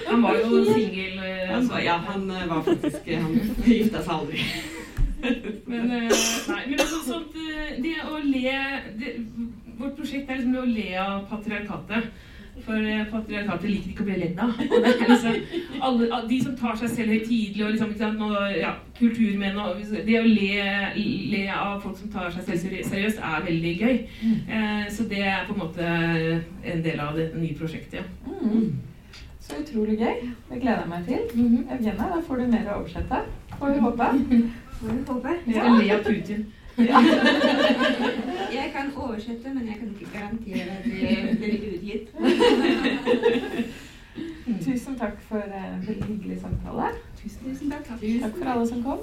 [0.08, 1.18] Han var jo singel.
[1.18, 3.36] eh, Han var, ja, han eh, var faktisk eh, Han
[3.66, 4.46] gifta seg aldri.
[5.70, 7.34] Men, nei, men altså, sånt,
[7.84, 8.52] det å le
[8.96, 9.10] det,
[9.76, 12.08] Vårt prosjekt er liksom det å le av patriarkatet.
[12.64, 14.52] For eh, patriarkatet liker ikke å bli ledd av.
[14.60, 19.80] Liksom alle, de som tar seg selv høytidelig og liksom, liksom og, ja, kulturmenn og
[20.06, 20.66] Det å le,
[21.32, 23.98] le av folk som tar seg selv seriøst, er veldig gøy.
[24.28, 28.00] Eh, så det er på en måte en del av det nye prosjektet.
[28.00, 28.38] Ja.
[28.40, 28.70] Mm.
[29.40, 30.30] Så utrolig gøy.
[30.50, 31.44] Det gleder jeg meg til.
[31.66, 33.22] Eugenia, da får du mer å oversette.
[33.58, 34.10] Får vi håpe.
[34.80, 35.36] Får vi håpe.
[35.44, 36.44] Vi skal le av Putin.
[38.58, 42.08] Jeg kan oversette, men jeg kan ikke garantere at det blir utgitt.
[44.64, 46.84] Tusen takk for eh, en veldig hyggelig samtale.
[47.22, 47.86] Tusen takk.
[48.22, 48.98] Takk for alle som kom.